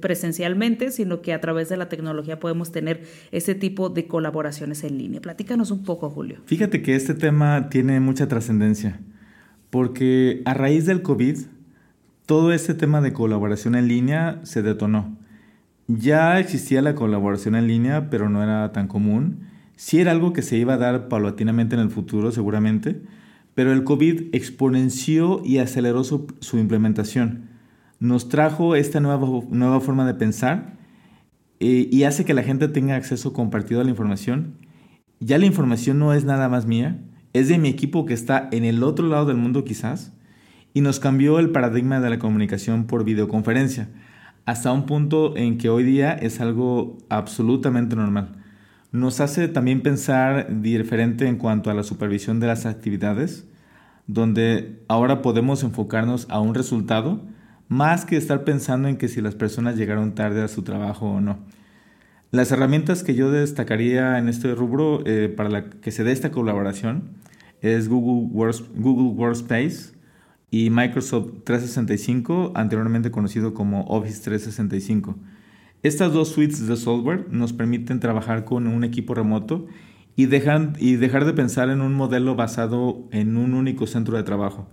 presencialmente, 0.00 0.90
sino 0.90 1.20
que 1.20 1.34
a 1.34 1.42
través 1.42 1.68
de 1.68 1.76
la 1.76 1.90
tecnología 1.90 2.40
podemos 2.40 2.72
tener 2.72 3.02
ese 3.32 3.54
tipo 3.54 3.90
de 3.90 4.06
colaboraciones 4.06 4.82
en 4.82 4.96
línea. 4.96 5.20
Platícanos 5.20 5.70
un 5.70 5.84
poco, 5.84 6.08
Julio. 6.08 6.38
Fíjate 6.46 6.80
que 6.80 6.96
este 6.96 7.12
tema 7.12 7.68
tiene 7.68 8.00
mucha 8.00 8.28
trascendencia, 8.28 8.98
porque 9.68 10.40
a 10.46 10.54
raíz 10.54 10.86
del 10.86 11.02
COVID, 11.02 11.36
todo 12.24 12.52
este 12.54 12.72
tema 12.72 13.02
de 13.02 13.12
colaboración 13.12 13.74
en 13.74 13.88
línea 13.88 14.40
se 14.42 14.62
detonó. 14.62 15.18
Ya 15.86 16.40
existía 16.40 16.80
la 16.80 16.94
colaboración 16.94 17.56
en 17.56 17.66
línea, 17.66 18.08
pero 18.08 18.30
no 18.30 18.42
era 18.42 18.72
tan 18.72 18.88
común. 18.88 19.40
Sí 19.76 20.00
era 20.00 20.12
algo 20.12 20.32
que 20.32 20.40
se 20.40 20.56
iba 20.56 20.74
a 20.74 20.78
dar 20.78 21.08
paulatinamente 21.08 21.74
en 21.74 21.82
el 21.82 21.90
futuro, 21.90 22.32
seguramente, 22.32 23.02
pero 23.56 23.72
el 23.72 23.84
COVID 23.84 24.26
exponenció 24.32 25.40
y 25.42 25.58
aceleró 25.58 26.04
su, 26.04 26.26
implementación. 26.52 27.48
Nos 27.98 28.28
trajo 28.28 28.76
esta 28.76 29.00
nueva, 29.00 29.26
nueva 29.48 29.80
forma 29.80 30.06
de 30.06 30.12
pensar 30.12 30.76
eh, 31.58 31.88
y 31.90 32.02
hace 32.02 32.26
que 32.26 32.34
la 32.34 32.42
gente 32.42 32.68
tenga 32.68 32.96
acceso 32.96 33.32
compartido 33.32 33.80
a 33.80 33.84
la 33.84 33.88
información. 33.88 34.58
Ya 35.20 35.38
la 35.38 35.46
información 35.46 35.98
no 35.98 36.12
es 36.12 36.26
nada 36.26 36.50
más 36.50 36.66
mía, 36.66 37.00
es 37.32 37.48
de 37.48 37.56
mi 37.56 37.70
equipo 37.70 38.04
que 38.04 38.12
está 38.12 38.46
en 38.52 38.66
el 38.66 38.82
otro 38.82 39.08
lado 39.08 39.24
del 39.24 39.38
mundo 39.38 39.64
quizás, 39.64 40.12
y 40.74 40.82
nos 40.82 41.00
cambió 41.00 41.38
el 41.38 41.48
paradigma 41.48 41.98
de 42.00 42.10
la 42.10 42.18
comunicación 42.18 42.86
por 42.86 43.04
videoconferencia 43.04 43.88
hasta 44.44 44.70
un 44.70 44.84
punto 44.84 45.34
en 45.34 45.56
que 45.56 45.70
hoy 45.70 45.82
día 45.82 46.12
es 46.12 46.42
algo 46.42 46.98
absolutamente 47.08 47.96
normal. 47.96 48.36
Nos 48.92 49.20
hace 49.20 49.48
también 49.48 49.82
pensar 49.82 50.60
diferente 50.62 51.26
en 51.26 51.36
cuanto 51.36 51.70
a 51.70 51.74
la 51.74 51.82
supervisión 51.82 52.40
de 52.40 52.46
las 52.46 52.66
actividades, 52.66 53.46
donde 54.06 54.82
ahora 54.88 55.22
podemos 55.22 55.62
enfocarnos 55.62 56.26
a 56.30 56.40
un 56.40 56.54
resultado 56.54 57.20
más 57.68 58.04
que 58.04 58.16
estar 58.16 58.44
pensando 58.44 58.88
en 58.88 58.96
que 58.96 59.08
si 59.08 59.20
las 59.20 59.34
personas 59.34 59.76
llegaron 59.76 60.14
tarde 60.14 60.42
a 60.42 60.48
su 60.48 60.62
trabajo 60.62 61.06
o 61.06 61.20
no. 61.20 61.38
Las 62.30 62.52
herramientas 62.52 63.02
que 63.02 63.14
yo 63.14 63.30
destacaría 63.30 64.18
en 64.18 64.28
este 64.28 64.54
rubro 64.54 65.02
eh, 65.04 65.28
para 65.28 65.70
que 65.70 65.90
se 65.90 66.04
dé 66.04 66.12
esta 66.12 66.30
colaboración 66.30 67.10
es 67.60 67.88
Google 67.88 68.28
Workspace, 68.32 69.96
y 70.50 70.70
Microsoft 70.70 71.44
365, 71.44 72.52
anteriormente 72.54 73.10
conocido 73.10 73.52
como 73.52 73.82
Office 73.86 74.22
365. 74.22 75.16
Estas 75.86 76.12
dos 76.12 76.30
suites 76.30 76.66
de 76.66 76.76
software 76.76 77.28
nos 77.30 77.52
permiten 77.52 78.00
trabajar 78.00 78.44
con 78.44 78.66
un 78.66 78.82
equipo 78.82 79.14
remoto 79.14 79.68
y 80.16 80.26
dejar, 80.26 80.72
y 80.80 80.96
dejar 80.96 81.24
de 81.24 81.32
pensar 81.32 81.70
en 81.70 81.80
un 81.80 81.94
modelo 81.94 82.34
basado 82.34 83.06
en 83.12 83.36
un 83.36 83.54
único 83.54 83.86
centro 83.86 84.16
de 84.16 84.24
trabajo. 84.24 84.68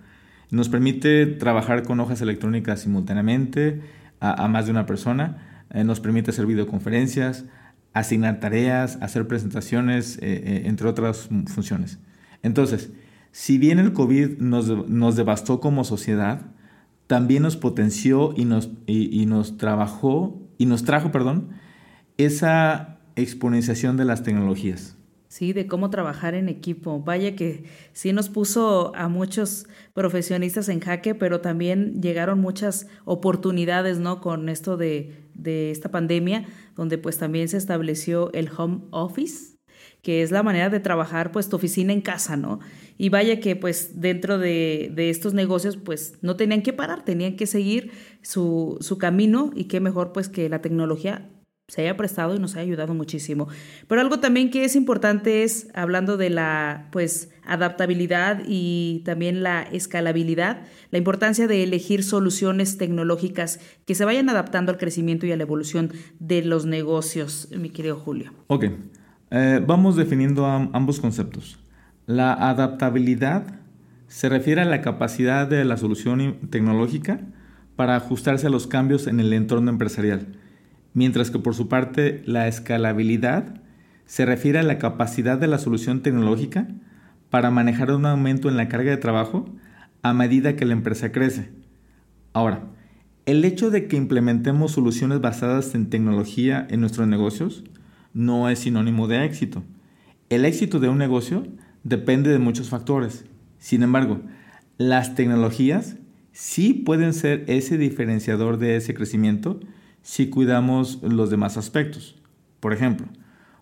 Nos 0.49 0.69
permite 0.69 1.27
trabajar 1.27 1.83
con 1.83 1.99
hojas 1.99 2.19
electrónicas 2.21 2.79
simultáneamente 2.79 3.81
a, 4.19 4.47
más 4.47 4.65
de 4.65 4.71
una 4.71 4.87
persona, 4.87 5.65
eh, 5.69 5.83
nos 5.83 5.99
permite 5.99 6.31
hacer 6.31 6.47
videoconferencias, 6.47 7.45
asignar 7.93 8.39
tareas, 8.39 8.97
hacer 8.99 9.27
presentaciones, 9.27 10.17
eh, 10.17 10.21
eh, 10.23 10.61
entre 10.65 10.87
otras 10.87 11.29
funciones. 11.45 11.99
Entonces, 12.41 12.91
si 13.31 13.59
bien 13.59 13.77
el 13.77 13.93
COVID 13.93 14.39
nos, 14.39 15.15
devastó 15.15 15.59
como 15.59 15.83
sociedad, 15.83 16.41
también 17.05 17.43
nos 17.43 17.55
potenció 17.55 18.33
y 18.35 18.45
nos, 18.45 18.71
y, 18.87 19.27
nos 19.27 19.57
trabajó 19.57 20.42
y 20.63 20.65
nos 20.65 20.85
trajo, 20.85 21.11
perdón, 21.11 21.49
esa 22.17 22.97
exponenciación 23.17 23.97
de 23.97 24.05
las 24.05 24.23
tecnologías. 24.23 24.95
Sí, 25.27 25.51
de 25.51 25.67
cómo 25.67 25.89
trabajar 25.89 26.35
en 26.35 26.47
equipo. 26.47 27.01
Vaya 27.01 27.35
que 27.35 27.65
sí 27.91 28.13
nos 28.13 28.29
puso 28.29 28.95
a 28.95 29.09
muchos 29.09 29.67
profesionistas 29.93 30.69
en 30.69 30.79
jaque, 30.79 31.15
pero 31.15 31.41
también 31.41 32.01
llegaron 32.01 32.39
muchas 32.39 32.87
oportunidades, 33.03 33.99
¿no? 33.99 34.21
Con 34.21 34.47
esto 34.47 34.77
de, 34.77 35.27
de 35.33 35.69
esta 35.71 35.91
pandemia, 35.91 36.45
donde 36.77 36.97
pues 36.97 37.17
también 37.17 37.49
se 37.49 37.57
estableció 37.57 38.31
el 38.31 38.49
home 38.55 38.83
office, 38.91 39.52
que 40.03 40.21
es 40.21 40.31
la 40.31 40.43
manera 40.43 40.69
de 40.69 40.81
trabajar 40.81 41.31
pues 41.31 41.49
tu 41.49 41.55
oficina 41.55 41.93
en 41.93 42.01
casa, 42.01 42.35
¿no? 42.37 42.59
Y 42.97 43.09
vaya 43.09 43.39
que 43.39 43.55
pues 43.55 44.01
dentro 44.01 44.37
de, 44.37 44.93
estos 44.97 45.33
negocios 45.33 45.77
pues 45.77 46.19
no 46.21 46.35
tenían 46.35 46.61
que 46.61 46.73
parar, 46.73 47.05
tenían 47.05 47.37
que 47.37 47.47
seguir 47.47 47.91
su, 48.21 48.77
su 48.81 48.97
camino 48.97 49.51
y 49.55 49.63
qué 49.63 49.79
mejor 49.79 50.11
pues 50.11 50.29
que 50.29 50.49
la 50.49 50.61
tecnología 50.61 51.29
se 51.69 51.81
haya 51.81 51.95
prestado 51.95 52.35
y 52.35 52.39
nos 52.39 52.55
haya 52.55 52.63
ayudado 52.63 52.93
muchísimo. 52.93 53.47
Pero 53.87 54.01
algo 54.01 54.19
también 54.19 54.51
que 54.51 54.65
es 54.65 54.75
importante 54.75 55.43
es, 55.43 55.69
hablando 55.73 56.17
de 56.17 56.29
la 56.29 56.89
pues 56.91 57.31
adaptabilidad 57.45 58.43
y 58.45 59.03
también 59.05 59.41
la 59.41 59.63
escalabilidad, 59.63 60.63
la 60.91 60.97
importancia 60.97 61.47
de 61.47 61.63
elegir 61.63 62.03
soluciones 62.03 62.77
tecnológicas 62.77 63.61
que 63.85 63.95
se 63.95 64.03
vayan 64.03 64.29
adaptando 64.29 64.73
al 64.73 64.77
crecimiento 64.77 65.25
y 65.25 65.31
a 65.31 65.37
la 65.37 65.43
evolución 65.43 65.93
de 66.19 66.43
los 66.43 66.65
negocios, 66.65 67.47
mi 67.57 67.69
querido 67.69 67.95
Julio. 67.95 68.33
Ok. 68.47 68.65
Eh, 69.35 69.63
vamos 69.65 69.95
definiendo 69.95 70.45
ambos 70.45 70.99
conceptos. 70.99 71.57
La 72.05 72.33
adaptabilidad 72.33 73.61
se 74.07 74.29
refiere 74.29 74.61
a 74.61 74.65
la 74.65 74.81
capacidad 74.81 75.47
de 75.47 75.65
la 75.65 75.75
solución 75.75 76.37
tecnológica 76.51 77.19
para 77.75 77.95
ajustarse 77.95 78.45
a 78.45 78.51
los 78.51 78.67
cambios 78.67 79.07
en 79.07 79.19
el 79.19 79.33
entorno 79.33 79.71
empresarial, 79.71 80.27
mientras 80.93 81.31
que 81.31 81.39
por 81.39 81.55
su 81.55 81.67
parte 81.67 82.21
la 82.27 82.47
escalabilidad 82.47 83.59
se 84.05 84.27
refiere 84.27 84.59
a 84.59 84.63
la 84.63 84.77
capacidad 84.77 85.39
de 85.39 85.47
la 85.47 85.57
solución 85.57 86.03
tecnológica 86.03 86.67
para 87.31 87.49
manejar 87.49 87.91
un 87.91 88.05
aumento 88.05 88.49
en 88.49 88.57
la 88.57 88.67
carga 88.67 88.91
de 88.91 88.97
trabajo 88.97 89.49
a 90.03 90.13
medida 90.13 90.55
que 90.55 90.65
la 90.65 90.73
empresa 90.73 91.11
crece. 91.11 91.49
Ahora, 92.33 92.65
el 93.25 93.43
hecho 93.45 93.71
de 93.71 93.87
que 93.87 93.97
implementemos 93.97 94.73
soluciones 94.73 95.21
basadas 95.21 95.73
en 95.73 95.89
tecnología 95.89 96.67
en 96.69 96.81
nuestros 96.81 97.07
negocios 97.07 97.63
no 98.13 98.49
es 98.49 98.59
sinónimo 98.59 99.07
de 99.07 99.25
éxito. 99.25 99.63
El 100.29 100.45
éxito 100.45 100.79
de 100.79 100.89
un 100.89 100.97
negocio 100.97 101.45
depende 101.83 102.31
de 102.31 102.39
muchos 102.39 102.69
factores. 102.69 103.25
Sin 103.59 103.83
embargo, 103.83 104.21
las 104.77 105.15
tecnologías 105.15 105.97
sí 106.31 106.73
pueden 106.73 107.13
ser 107.13 107.43
ese 107.47 107.77
diferenciador 107.77 108.57
de 108.57 108.75
ese 108.75 108.93
crecimiento 108.93 109.59
si 110.01 110.29
cuidamos 110.29 110.99
los 111.01 111.29
demás 111.29 111.57
aspectos. 111.57 112.15
Por 112.59 112.73
ejemplo, 112.73 113.07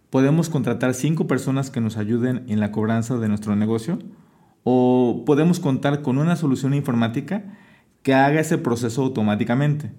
podemos 0.10 0.50
contratar 0.50 0.94
cinco 0.94 1.28
personas 1.28 1.70
que 1.70 1.82
nos 1.82 1.98
ayuden 1.98 2.44
en 2.48 2.60
la 2.60 2.72
cobranza 2.72 3.18
de 3.18 3.30
nuestro 3.30 3.56
negocio 3.56 4.00
o 4.64 5.24
podemos 5.26 5.60
contar 5.60 6.02
con 6.02 6.18
una 6.18 6.36
solución 6.36 6.74
informática 6.74 7.58
que 8.04 8.14
haga 8.14 8.42
ese 8.42 8.58
proceso 8.58 9.04
automáticamente 9.04 9.92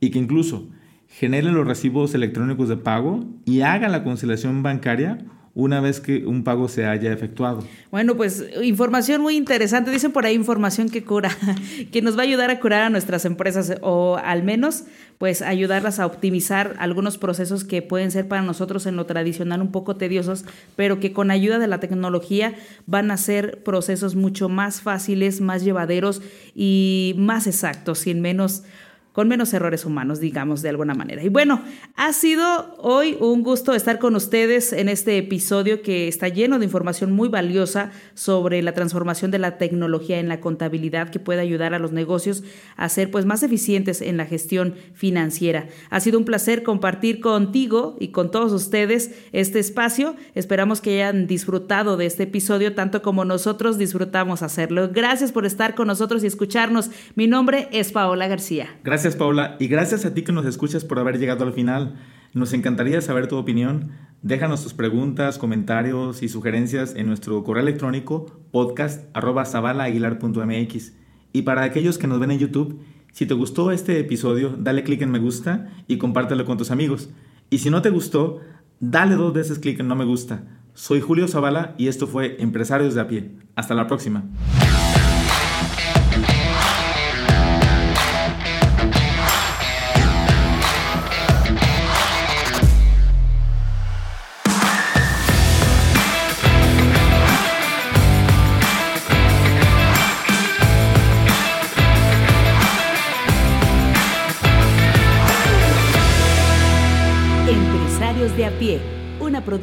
y 0.00 0.10
que 0.10 0.18
incluso 0.18 0.68
genere 1.10 1.50
los 1.50 1.66
recibos 1.66 2.14
electrónicos 2.14 2.68
de 2.68 2.76
pago 2.76 3.24
y 3.44 3.60
haga 3.60 3.88
la 3.88 4.04
conciliación 4.04 4.62
bancaria 4.62 5.18
una 5.54 5.80
vez 5.80 6.00
que 6.00 6.24
un 6.26 6.44
pago 6.44 6.68
se 6.68 6.86
haya 6.86 7.12
efectuado. 7.12 7.64
Bueno, 7.90 8.16
pues 8.16 8.44
información 8.62 9.20
muy 9.20 9.36
interesante. 9.36 9.90
Dicen 9.90 10.12
por 10.12 10.24
ahí 10.24 10.34
información 10.34 10.88
que 10.88 11.02
cura, 11.02 11.30
que 11.92 12.02
nos 12.02 12.16
va 12.16 12.20
a 12.20 12.24
ayudar 12.24 12.50
a 12.50 12.60
curar 12.60 12.82
a 12.82 12.90
nuestras 12.90 13.24
empresas 13.24 13.74
o 13.82 14.16
al 14.22 14.44
menos 14.44 14.84
pues 15.18 15.42
ayudarlas 15.42 15.98
a 15.98 16.06
optimizar 16.06 16.76
algunos 16.78 17.18
procesos 17.18 17.64
que 17.64 17.82
pueden 17.82 18.10
ser 18.10 18.26
para 18.26 18.40
nosotros 18.42 18.86
en 18.86 18.96
lo 18.96 19.04
tradicional 19.04 19.60
un 19.60 19.70
poco 19.70 19.96
tediosos, 19.96 20.44
pero 20.76 20.98
que 21.00 21.12
con 21.12 21.30
ayuda 21.30 21.58
de 21.58 21.66
la 21.66 21.80
tecnología 21.80 22.54
van 22.86 23.10
a 23.10 23.16
ser 23.16 23.62
procesos 23.62 24.14
mucho 24.14 24.48
más 24.48 24.80
fáciles, 24.80 25.42
más 25.42 25.62
llevaderos 25.62 26.22
y 26.54 27.14
más 27.18 27.46
exactos, 27.46 27.98
sin 27.98 28.22
menos 28.22 28.62
con 29.12 29.28
menos 29.28 29.52
errores 29.52 29.84
humanos, 29.84 30.20
digamos 30.20 30.62
de 30.62 30.68
alguna 30.68 30.94
manera. 30.94 31.22
Y 31.22 31.28
bueno, 31.28 31.62
ha 31.96 32.12
sido 32.12 32.76
hoy 32.78 33.16
un 33.20 33.42
gusto 33.42 33.74
estar 33.74 33.98
con 33.98 34.14
ustedes 34.14 34.72
en 34.72 34.88
este 34.88 35.18
episodio 35.18 35.82
que 35.82 36.08
está 36.08 36.28
lleno 36.28 36.58
de 36.58 36.64
información 36.64 37.12
muy 37.12 37.28
valiosa 37.28 37.90
sobre 38.14 38.62
la 38.62 38.72
transformación 38.72 39.30
de 39.30 39.38
la 39.38 39.58
tecnología 39.58 40.18
en 40.18 40.28
la 40.28 40.40
contabilidad 40.40 41.10
que 41.10 41.18
puede 41.18 41.40
ayudar 41.40 41.74
a 41.74 41.78
los 41.78 41.92
negocios 41.92 42.44
a 42.76 42.88
ser 42.88 43.10
pues 43.10 43.26
más 43.26 43.42
eficientes 43.42 44.00
en 44.00 44.16
la 44.16 44.26
gestión 44.26 44.74
financiera. 44.94 45.66
Ha 45.90 46.00
sido 46.00 46.18
un 46.18 46.24
placer 46.24 46.62
compartir 46.62 47.20
contigo 47.20 47.96
y 47.98 48.08
con 48.08 48.30
todos 48.30 48.52
ustedes 48.52 49.10
este 49.32 49.58
espacio. 49.58 50.14
Esperamos 50.34 50.80
que 50.80 51.02
hayan 51.02 51.26
disfrutado 51.26 51.96
de 51.96 52.06
este 52.06 52.24
episodio 52.24 52.74
tanto 52.74 53.02
como 53.02 53.24
nosotros 53.24 53.78
disfrutamos 53.78 54.42
hacerlo. 54.42 54.90
Gracias 54.92 55.32
por 55.32 55.46
estar 55.46 55.74
con 55.74 55.88
nosotros 55.88 56.22
y 56.22 56.26
escucharnos. 56.26 56.90
Mi 57.16 57.26
nombre 57.26 57.68
es 57.72 57.92
Paola 57.92 58.28
García. 58.28 58.68
Gracias 59.00 59.16
Paula 59.16 59.56
y 59.58 59.68
gracias 59.68 60.04
a 60.04 60.12
ti 60.12 60.20
que 60.20 60.32
nos 60.32 60.44
escuchas 60.44 60.84
por 60.84 60.98
haber 60.98 61.18
llegado 61.18 61.46
al 61.46 61.54
final. 61.54 61.94
Nos 62.34 62.52
encantaría 62.52 63.00
saber 63.00 63.28
tu 63.28 63.38
opinión. 63.38 63.92
Déjanos 64.20 64.62
tus 64.62 64.74
preguntas, 64.74 65.38
comentarios 65.38 66.22
y 66.22 66.28
sugerencias 66.28 66.94
en 66.94 67.06
nuestro 67.06 67.42
correo 67.42 67.62
electrónico 67.62 68.26
podcast.zabalaaguilar.mx. 68.50 70.92
Y 71.32 71.40
para 71.40 71.62
aquellos 71.62 71.96
que 71.96 72.08
nos 72.08 72.20
ven 72.20 72.32
en 72.32 72.40
YouTube, 72.40 72.78
si 73.10 73.24
te 73.24 73.32
gustó 73.32 73.70
este 73.70 73.98
episodio, 73.98 74.54
dale 74.58 74.82
clic 74.82 75.00
en 75.00 75.12
me 75.12 75.18
gusta 75.18 75.70
y 75.86 75.96
compártelo 75.96 76.44
con 76.44 76.58
tus 76.58 76.70
amigos. 76.70 77.08
Y 77.48 77.56
si 77.56 77.70
no 77.70 77.80
te 77.80 77.88
gustó, 77.88 78.40
dale 78.80 79.14
dos 79.14 79.32
veces 79.32 79.60
clic 79.60 79.80
en 79.80 79.88
no 79.88 79.96
me 79.96 80.04
gusta. 80.04 80.44
Soy 80.74 81.00
Julio 81.00 81.26
Zavala 81.26 81.74
y 81.78 81.88
esto 81.88 82.06
fue 82.06 82.36
Empresarios 82.38 82.94
de 82.94 83.00
a 83.00 83.08
pie. 83.08 83.30
Hasta 83.56 83.74
la 83.74 83.86
próxima. 83.86 84.24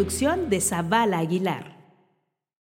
De 0.08 0.14
a 0.14 0.16
pie, 0.16 0.40
una 0.40 0.48
producción 0.48 0.50
de 0.50 0.62
Zavala 0.62 1.20
Aguilar. 1.20 1.77